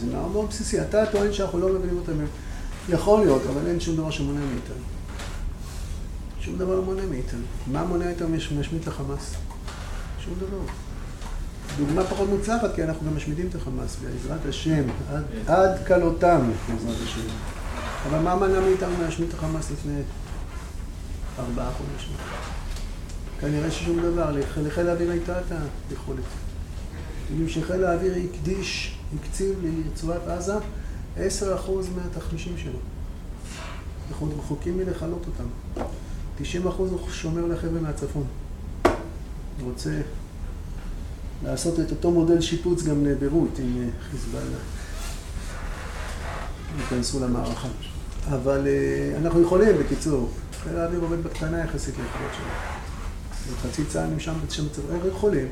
[0.00, 0.80] זה מאוד מאוד בסיסי.
[0.80, 2.12] אתה טוען שאנחנו לא מבינים אותם.
[2.88, 4.84] יכול להיות, אבל אין שום דבר שמונע מאיתנו.
[6.40, 7.44] שום דבר לא מונע מאיתנו.
[7.66, 9.34] מה מונע איתנו להשמיד את החמאס?
[10.24, 10.72] שום דבר.
[11.78, 14.82] דוגמה פחות מוצלחת, כי אנחנו גם משמידים את החמאס, בעזרת השם,
[15.46, 17.55] עד כלותם, בעזרת השם.
[18.06, 20.00] אבל מה מנע מאיתנו להשמיד את החמאס לפני
[21.38, 22.16] ארבעה חודשים?
[23.40, 25.44] כנראה ששום דבר, לחיל האוויר הייתה את
[25.90, 26.24] היכולת.
[27.30, 30.54] יודעים שחיל האוויר הקדיש, הקציב לרצועת עזה
[31.16, 32.78] עשר אחוז מהתחמישים שלו.
[34.08, 35.84] אנחנו רחוקים מלכלות אותם.
[36.38, 38.24] תשעים אחוז הוא שומר לחבר'ה מהצפון.
[39.62, 40.00] רוצה
[41.44, 44.58] לעשות את אותו מודל שיפוץ גם לביירות עם אה, חיזבאללה.
[46.78, 47.68] ייכנסו למערכה.
[48.28, 50.30] אבל אה, אנחנו יכולים, בקיצור.
[50.62, 52.76] חיל האוויר עובד בקטנה יחסית ליכולות שלו.
[53.62, 55.46] חצי צה"ל נמשם שם הם יכולים.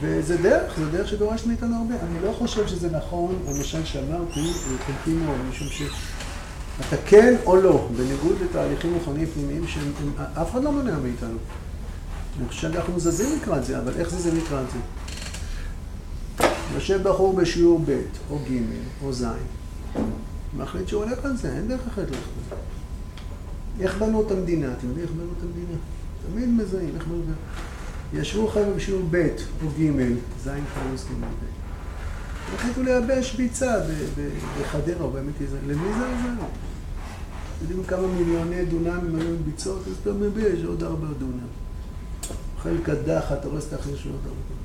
[0.00, 1.94] וזה דרך, זה דרך שדורשת מאיתנו הרבה.
[1.94, 4.40] אני לא חושב שזה נכון, למשל שאמרתי,
[4.86, 10.98] חלקי מאוד, משום שאתה כן או לא, בניגוד לתהליכים רוחניים פנימיים שאף אחד לא מונע
[10.98, 11.38] מאיתנו.
[12.38, 14.78] אני חושב שאנחנו זזים לקראת זה, אבל איך זה לקראת זה?
[16.74, 18.00] יושב בחור בשיעור ב'
[18.30, 18.58] או ג'
[19.04, 19.24] או ז',
[20.56, 22.56] מחליט שהוא הולך על זה, אין דרך אחרת ללכת על זה.
[23.84, 24.72] איך בנו את המדינה?
[24.72, 25.78] אתם יודעים איך בנו את המדינה?
[26.30, 28.22] תמיד מזהים, איך בנו את המדינה?
[28.22, 29.28] ישבו חבר'ה בשיעור ב'
[29.64, 30.02] או ג',
[30.44, 31.24] ז' חלוס ג'.
[32.54, 33.74] החליטו לייבש ביצה
[34.60, 36.44] בחדרה, או באמת איזה, למי זה עזר?
[37.62, 41.48] יודעים כמה מיליוני דונמים היו עם ביצות, אז אתה מייבש עוד ארבע דונם.
[42.56, 44.57] אוכל קדחת, אתה רואה שאתה אחרי שעוד ארבע.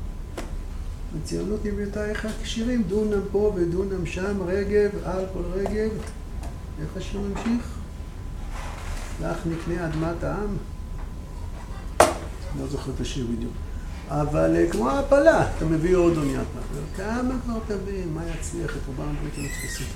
[1.21, 5.89] הציונות נבנתה איך הכשירים, דונם פה ודונם שם, רגב, על כל רגב.
[6.81, 7.67] איך השיר ממשיך?
[9.21, 10.57] לך נקנה אדמת העם.
[12.59, 13.53] לא זוכר את השיר בדיוק.
[14.09, 16.85] אבל אה, כמו העפלה, אתה מביא עוד אוניית מעבר.
[16.97, 19.87] כמה כבר תביא, מה יצליח את רובם הברית הנתפסים.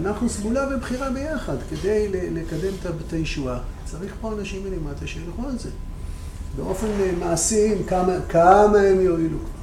[0.00, 2.72] אנחנו סגולה ובחירה ביחד כדי לקדם
[3.06, 3.58] את הישועה.
[3.84, 5.70] צריך פה אנשים מלמטה שילכו על זה.
[6.56, 9.61] באופן אה, מעשי, כמה, כמה הם יועילו כבר.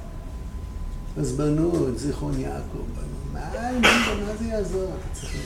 [1.19, 3.33] אז בנו את זיכרון יעקב, בנו.
[3.33, 3.71] מה,
[4.25, 4.91] מה זה יעזור?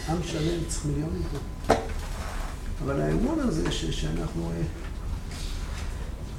[0.09, 1.73] עם שלם, צריך מיליונים פה.
[2.83, 4.49] אבל האמון הזה שאנחנו...
[4.51, 4.61] אה,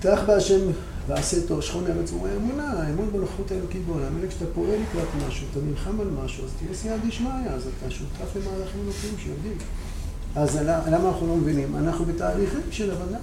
[0.01, 0.61] פתח בהשם
[1.07, 4.18] ועשה טוב, שכון ארץ הוא האמונה, האמון בנוכחות האלוקית בעולם.
[4.20, 7.91] אלא כשאתה פועל לקראת משהו, אתה נלחם על משהו, אז תהיה סייע דשמיא, אז אתה
[7.91, 9.57] שותף למהלכים אלוקיים שיודעים.
[10.37, 10.57] אז
[10.87, 11.76] למה אנחנו לא מבינים?
[11.76, 13.18] אנחנו בתהליכים של הבנה.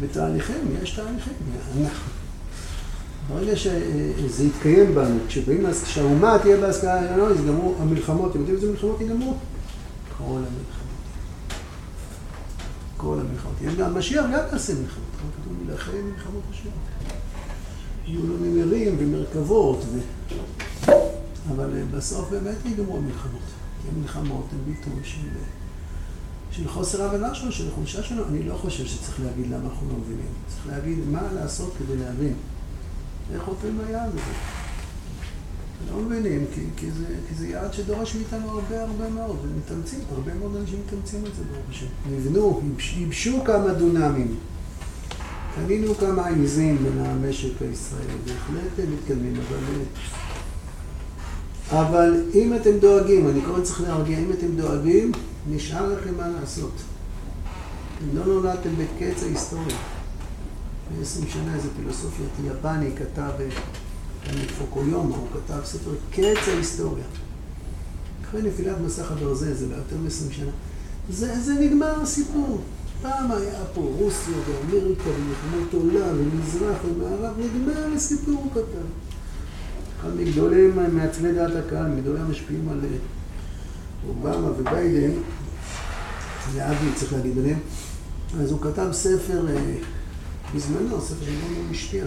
[0.00, 1.34] בתהליכים, יש תהליכים.
[1.80, 2.25] אנחנו.
[3.28, 5.18] ברגע שזה יתקיים בנו,
[5.84, 9.34] כשהאומה תהיה בהשכלה, לא יסגמרו המלחמות, אתם יודעים איזה מלחמות ייגמרו?
[10.18, 10.86] כל המלחמות.
[12.96, 13.54] כל המלחמות.
[13.62, 15.06] יש גם משיח גם יעשה מלחמות.
[15.42, 16.68] כתוב מלאכי מלחמות השם.
[18.06, 19.98] יהיו לו נמרים ומרכבות, ו...
[21.54, 23.40] אבל אה, בסוף באמת ייגמרו המלחמות.
[23.82, 25.28] כי המלחמות הן ביטוי של,
[26.50, 28.24] של חוסר הבנה שלנו, של חולשה שלנו.
[28.28, 30.32] אני לא חושב שצריך להגיד למה אנחנו לא מבינים.
[30.48, 32.34] צריך להגיד מה לעשות כדי להבין.
[33.34, 34.32] איך עוטים היעד הזה.
[35.90, 40.34] לא מבינים, כי, כי, זה, כי זה יעד שדורש מאיתנו הרבה הרבה מאוד, ומתאמצים, הרבה
[40.34, 41.86] מאוד אנשים מתאמצים על זה ברוך השם.
[42.10, 42.60] נבנו,
[42.96, 44.34] ייבשו כמה דונמים,
[45.54, 49.82] קנינו כמה עיזים בין המשק הישראלי, בהחלט הם מתקדמים, אבל...
[51.70, 55.12] אבל אם אתם דואגים, אני קורא צריך להרגיע, אם אתם דואגים,
[55.50, 56.72] נשאר לכם מה לעשות.
[57.98, 59.76] אתם לא נולדתם בקץ ההיסטוריה.
[60.90, 63.30] לפני עשרים שנה איזה פילוסופיה יפני כתב
[64.58, 67.04] פוקויומה, הוא כתב ספר קץ ההיסטוריה.
[68.24, 70.50] אחרי נפילת מסך הברזל, זה ביותר מ-20 שנה.
[71.10, 72.60] זה, זה נגמר הסיפור.
[73.02, 78.86] פעם היה פה רוסיה ואמריקה ומלחמות עולם ומזרח ומערב, נגמר הסיפור, הוא כתב.
[80.00, 82.96] אחד מגדולי מעצבי דעת הקהל, מגדולי המשפיעים על אה,
[84.08, 85.10] אובמה וביידן,
[86.52, 87.58] ואבי צריך להגיד ביניהם,
[88.40, 89.74] אז הוא כתב ספר אה,
[90.54, 92.04] בזמנו, ספר שמאוד מאוד משפיע,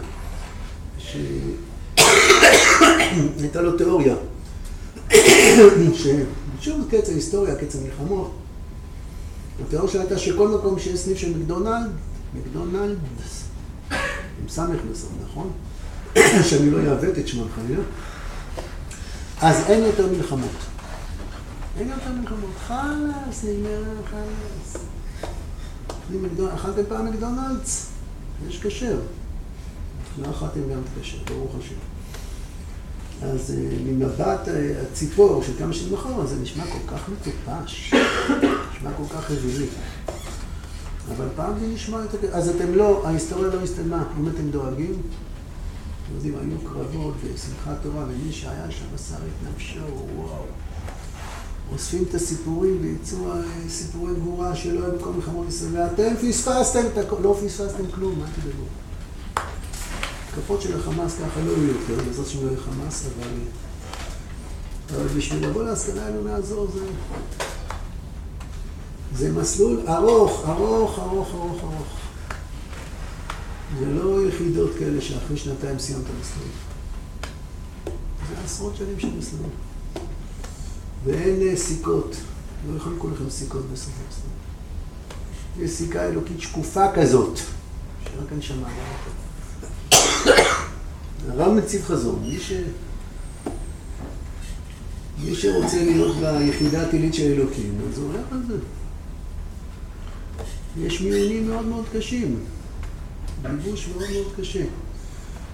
[3.38, 4.16] שהייתה לו תיאוריה,
[5.94, 8.32] ששוב קץ ההיסטוריה, קץ המלחמות,
[9.66, 11.92] התיאוריה שלה הייתה שכל מקום שיש סניף של מקדונלד,
[12.34, 13.44] מקדונלדס,
[13.92, 15.52] עם סמך בסוף, נכון?
[16.50, 17.84] שאני לא אעוות את שמם חלילה,
[19.42, 20.52] אז אין יותר מלחמות.
[21.80, 22.50] אין יותר מלחמות.
[22.68, 24.84] חלאס, נגמר חלאס.
[26.56, 27.99] אכלתם פעם מקדונלדס?
[28.48, 29.00] יש כשר.
[30.22, 31.76] לא אכלתם גם את כשר, ברוך השם.
[33.22, 37.94] אז אה, ממבט אה, הציפור של כמה שנים אחורה, זה נשמע כל כך מטופש,
[38.74, 39.68] נשמע כל כך אווילי.
[41.18, 42.28] אבל פעם זה נשמע יותר...
[42.32, 44.04] אז אתם לא, ההיסטוריה לא הסתיימה.
[44.20, 49.80] אם אתם דואגים, אתם יודעים, היו קרבות ושמחת תורה, ומי שהיה שם מסר את נפשו,
[50.16, 50.46] וואו.
[51.74, 53.18] אוספים את הסיפורים וייצאו
[53.70, 55.72] סיפורי גבורה שלא היו בכל מלחמות ישראל.
[55.74, 58.64] ואתם פספסתם את הכל, לא פספסתם כלום, מה תדאגו?
[60.28, 63.30] התקפות של החמאס ככה לא יהיו יותר, בעזרת השם לא יהיה חמאס, אבל...
[64.96, 66.86] אבל בשביל לבוא להשכלה העליונה הזו זה...
[69.16, 71.88] זה מסלול ארוך, ארוך, ארוך, ארוך, ארוך.
[73.80, 76.50] זה לא יחידות כאלה שאחרי שנתיים סיימת מסלול.
[78.30, 79.50] זה עשרות שנים של מסלול.
[81.04, 82.16] ואין סיכות.
[82.72, 85.66] לא יכולים לקרוא לכם סיכות בסוף המסלול.
[85.66, 88.68] יש סיכה אלוקית שקופה כזאת, שרק אני שמע.
[91.30, 92.20] הרב מציב חזון.
[92.28, 92.54] מי ש...
[95.24, 98.58] מי שרוצה להיות ביחידה הטילית של אלוקים, אז הוא הולך על זה.
[100.78, 102.40] יש מיונים מאוד מאוד קשים,
[103.42, 104.64] גיבוש מאוד מאוד קשה.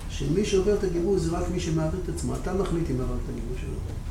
[0.10, 2.36] שמי שעובר את הגיבוש זה רק מי שמעביר את עצמו.
[2.36, 4.05] אתה מחליט אם עבר את הגיבוש שלו.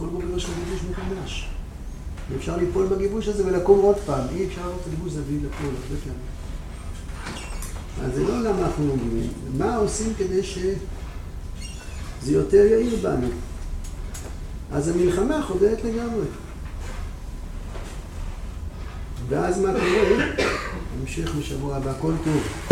[0.00, 1.48] וכל בוגר יש לך גיבוש מחדש.
[2.30, 4.26] ואפשר ליפול בגיבוש הזה ולקום עוד פעם.
[4.34, 6.20] אי אפשר לעבור את הגיבוש זה בלי לפול, הרבה פעמים.
[8.04, 13.28] אז זה לא למה אנחנו לומדים, מה עושים כדי שזה יותר יעיל בנו.
[14.72, 16.26] אז המלחמה חודרת לגמרי.
[19.28, 20.24] ואז מה קורה?
[21.00, 22.69] המשך בשבוע הבא, כל טוב.